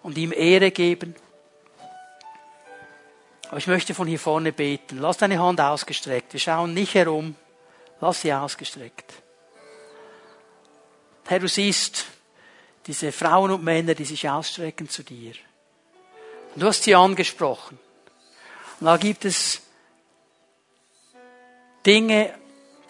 [0.04, 1.16] und ihm Ehre geben.
[3.50, 4.98] Aber ich möchte von hier vorne beten.
[4.98, 6.34] Lass deine Hand ausgestreckt.
[6.34, 7.36] Wir schauen nicht herum.
[8.02, 9.14] Lass sie ausgestreckt.
[11.28, 12.06] Herr, du siehst
[12.88, 15.34] diese Frauen und Männer, die sich ausstrecken zu dir.
[16.56, 17.80] Du hast sie angesprochen.
[18.80, 19.62] Und da gibt es
[21.86, 22.34] Dinge,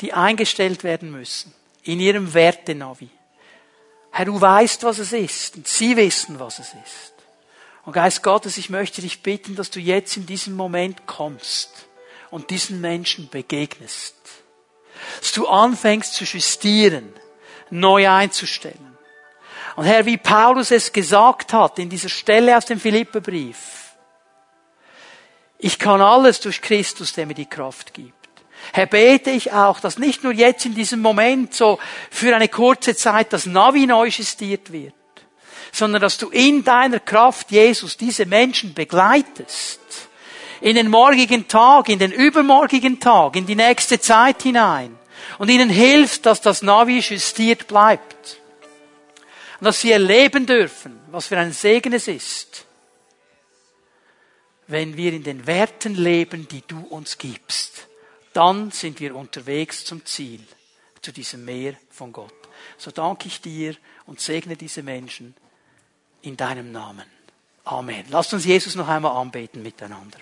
[0.01, 1.53] die eingestellt werden müssen.
[1.83, 3.09] In ihrem Wertenavi.
[4.11, 5.55] Herr, du weißt, was es ist.
[5.55, 7.13] Und sie wissen, was es ist.
[7.85, 11.85] Und Geist Gottes, ich möchte dich bitten, dass du jetzt in diesem Moment kommst
[12.31, 14.15] und diesen Menschen begegnest.
[15.21, 17.13] Dass du anfängst zu justieren,
[17.69, 18.97] neu einzustellen.
[19.77, 23.86] Und Herr, wie Paulus es gesagt hat in dieser Stelle aus dem Philipperbrief,
[25.59, 28.13] ich kann alles durch Christus, der mir die Kraft gibt.
[28.73, 31.79] Herr, bete ich auch, dass nicht nur jetzt in diesem Moment so
[32.11, 34.93] für eine kurze Zeit das Navi neu justiert wird,
[35.71, 39.79] sondern dass du in deiner Kraft, Jesus, diese Menschen begleitest.
[40.59, 44.97] In den morgigen Tag, in den übermorgigen Tag, in die nächste Zeit hinein.
[45.37, 48.37] Und ihnen hilft, dass das Navi justiert bleibt.
[49.59, 52.66] Und dass sie erleben dürfen, was für ein Segen es ist
[54.67, 57.87] wenn wir in den Werten leben, die du uns gibst,
[58.33, 60.41] dann sind wir unterwegs zum Ziel,
[61.01, 62.33] zu diesem Meer von Gott.
[62.77, 65.35] So danke ich dir und segne diese Menschen
[66.21, 67.05] in deinem Namen.
[67.63, 68.05] Amen.
[68.09, 70.19] Lasst uns Jesus noch einmal anbeten miteinander.